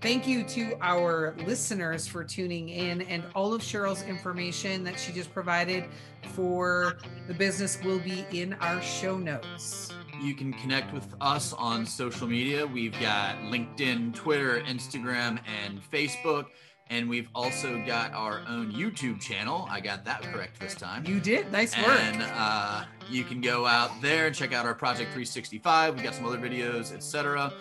Thank 0.00 0.28
you 0.28 0.44
to 0.44 0.76
our 0.80 1.34
listeners 1.44 2.06
for 2.06 2.22
tuning 2.22 2.68
in 2.68 3.02
and 3.02 3.24
all 3.34 3.52
of 3.52 3.62
Cheryl's 3.62 4.02
information 4.04 4.84
that 4.84 4.98
she 4.98 5.12
just 5.12 5.32
provided 5.32 5.86
for 6.34 6.98
the 7.26 7.34
business 7.34 7.82
will 7.82 7.98
be 7.98 8.24
in 8.30 8.52
our 8.54 8.80
show 8.80 9.18
notes. 9.18 9.92
You 10.22 10.34
can 10.34 10.52
connect 10.52 10.92
with 10.92 11.12
us 11.20 11.52
on 11.52 11.84
social 11.84 12.28
media. 12.28 12.64
We've 12.64 12.98
got 13.00 13.36
LinkedIn, 13.38 14.14
Twitter, 14.14 14.60
Instagram, 14.60 15.40
and 15.64 15.80
Facebook. 15.90 16.46
And 16.90 17.08
we've 17.08 17.28
also 17.34 17.82
got 17.86 18.14
our 18.14 18.42
own 18.48 18.72
YouTube 18.72 19.20
channel. 19.20 19.66
I 19.70 19.80
got 19.80 20.04
that 20.06 20.22
correct 20.22 20.58
this 20.58 20.74
time. 20.74 21.04
You 21.06 21.20
did. 21.20 21.52
Nice 21.52 21.76
work. 21.76 21.88
And 21.88 22.22
uh, 22.34 22.84
you 23.10 23.24
can 23.24 23.40
go 23.40 23.66
out 23.66 23.90
there 24.00 24.26
and 24.26 24.34
check 24.34 24.52
out 24.54 24.64
our 24.64 24.74
Project 24.74 25.10
365. 25.12 25.94
We've 25.94 26.02
got 26.02 26.14
some 26.14 26.24
other 26.24 26.38
videos, 26.38 26.92
etc. 26.92 27.52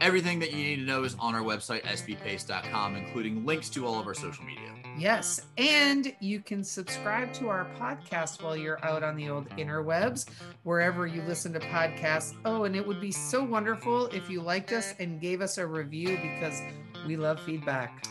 Everything 0.00 0.38
that 0.38 0.52
you 0.52 0.58
need 0.58 0.76
to 0.76 0.82
know 0.82 1.04
is 1.04 1.14
on 1.18 1.34
our 1.34 1.42
website, 1.42 1.82
sbpace.com, 1.82 2.96
including 2.96 3.44
links 3.44 3.68
to 3.70 3.86
all 3.86 4.00
of 4.00 4.06
our 4.06 4.14
social 4.14 4.44
media. 4.44 4.70
Yes. 4.98 5.46
And 5.56 6.14
you 6.20 6.40
can 6.40 6.64
subscribe 6.64 7.32
to 7.34 7.48
our 7.48 7.66
podcast 7.78 8.42
while 8.42 8.56
you're 8.56 8.84
out 8.84 9.02
on 9.02 9.16
the 9.16 9.28
old 9.28 9.48
interwebs, 9.50 10.26
wherever 10.62 11.06
you 11.06 11.22
listen 11.22 11.52
to 11.52 11.60
podcasts. 11.60 12.34
Oh, 12.44 12.64
and 12.64 12.74
it 12.74 12.86
would 12.86 13.00
be 13.00 13.12
so 13.12 13.44
wonderful 13.44 14.06
if 14.06 14.28
you 14.28 14.42
liked 14.42 14.72
us 14.72 14.94
and 14.98 15.20
gave 15.20 15.40
us 15.40 15.58
a 15.58 15.66
review 15.66 16.18
because 16.22 16.60
we 17.06 17.16
love 17.16 17.40
feedback. 17.40 18.04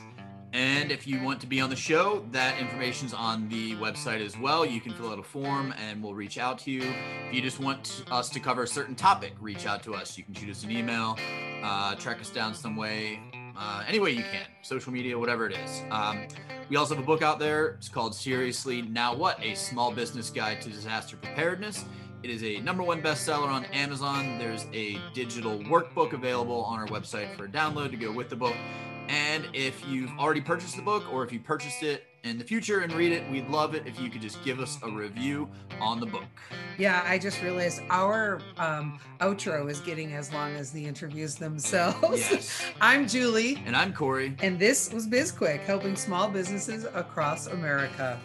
And 0.52 0.92
if 0.92 1.06
you 1.06 1.22
want 1.22 1.40
to 1.42 1.48
be 1.48 1.62
on 1.62 1.70
the 1.70 1.76
show, 1.76 2.26
that 2.32 2.60
information's 2.60 3.14
on 3.14 3.48
the 3.50 3.76
website 3.76 4.26
as 4.26 4.38
well. 4.38 4.66
You 4.66 4.82
can 4.82 4.94
fill 4.94 5.12
out 5.12 5.20
a 5.20 5.24
form 5.24 5.74
and 5.78 6.02
we'll 6.02 6.16
reach 6.16 6.40
out 6.40 6.58
to 6.60 6.72
you. 6.72 6.82
If 7.28 7.36
you 7.36 7.42
just 7.42 7.60
want 7.60 8.04
us 8.10 8.30
to 8.30 8.40
cover 8.40 8.64
a 8.64 8.68
certain 8.68 8.96
topic, 8.96 9.34
reach 9.40 9.68
out 9.68 9.84
to 9.84 9.94
us. 9.94 10.18
You 10.18 10.24
can 10.24 10.34
shoot 10.34 10.50
us 10.50 10.64
an 10.64 10.72
email, 10.72 11.18
uh, 11.62 11.96
track 11.96 12.20
us 12.20 12.32
down 12.32 12.56
some 12.56 12.76
way, 12.76 13.20
uh, 13.56 13.84
any 13.88 14.00
way 14.00 14.10
you 14.10 14.24
can, 14.24 14.48
social 14.64 14.92
media, 14.92 15.18
whatever 15.20 15.48
it 15.48 15.56
is. 15.56 15.84
Um, 15.92 16.28
we 16.68 16.78
also 16.78 16.96
have 16.96 17.04
a 17.04 17.08
book 17.08 17.22
out 17.22 17.38
there. 17.38 17.76
It's 17.76 17.90
called 17.90 18.16
Seriously 18.16 18.82
Now 18.82 19.14
What? 19.16 19.40
A 19.44 19.54
Small 19.54 19.92
Business 19.92 20.32
Guide 20.32 20.62
to 20.62 20.70
Disaster 20.70 21.16
Preparedness. 21.18 21.86
It 22.24 22.32
is 22.32 22.44
a 22.44 22.60
number 22.62 22.84
one 22.84 23.02
bestseller 23.02 23.48
on 23.48 23.66
Amazon. 23.66 24.40
There's 24.40 24.66
a 24.74 25.00
digital 25.14 25.60
workbook 25.60 26.14
available 26.14 26.64
on 26.64 26.80
our 26.80 26.88
website 26.88 27.36
for 27.38 27.46
a 27.46 27.48
download 27.48 27.92
to 27.92 27.98
go 27.98 28.12
with 28.12 28.30
the 28.30 28.36
book. 28.36 28.56
And 29.10 29.48
if 29.54 29.84
you've 29.88 30.12
already 30.20 30.40
purchased 30.40 30.76
the 30.76 30.84
book 30.84 31.12
or 31.12 31.24
if 31.26 31.34
you 31.34 31.40
purchased 31.40 31.82
it 31.82 32.04
in 32.24 32.38
the 32.38 32.44
future 32.44 32.82
and 32.82 32.94
read 32.94 33.12
it, 33.12 33.28
we'd 33.32 33.48
love 33.50 33.74
it 33.74 33.88
if 33.88 34.00
you 34.00 34.10
could 34.12 34.22
just 34.22 34.44
give 34.44 34.60
us 34.60 34.78
a 34.84 34.90
review 34.90 35.50
on 35.82 36.00
the 36.00 36.06
book. 36.06 36.26
Yeah, 36.78 37.02
I 37.08 37.18
just 37.18 37.42
realized 37.42 37.82
our 37.90 38.40
um, 38.58 39.00
outro 39.20 39.68
is 39.68 39.80
getting 39.80 40.14
as 40.14 40.32
long 40.32 40.54
as 40.56 40.70
the 40.72 40.86
interviews 40.86 41.36
themselves. 41.36 42.20
Yes. 42.30 42.62
I'm 42.82 43.08
Julie, 43.08 43.64
And 43.66 43.76
I'm 43.76 43.94
Corey. 43.94 44.36
and 44.44 44.60
this 44.60 44.94
was 44.94 45.08
BizQuick, 45.08 45.62
helping 45.62 45.96
small 45.96 46.30
businesses 46.30 46.86
across 46.94 47.48
America. 47.48 48.20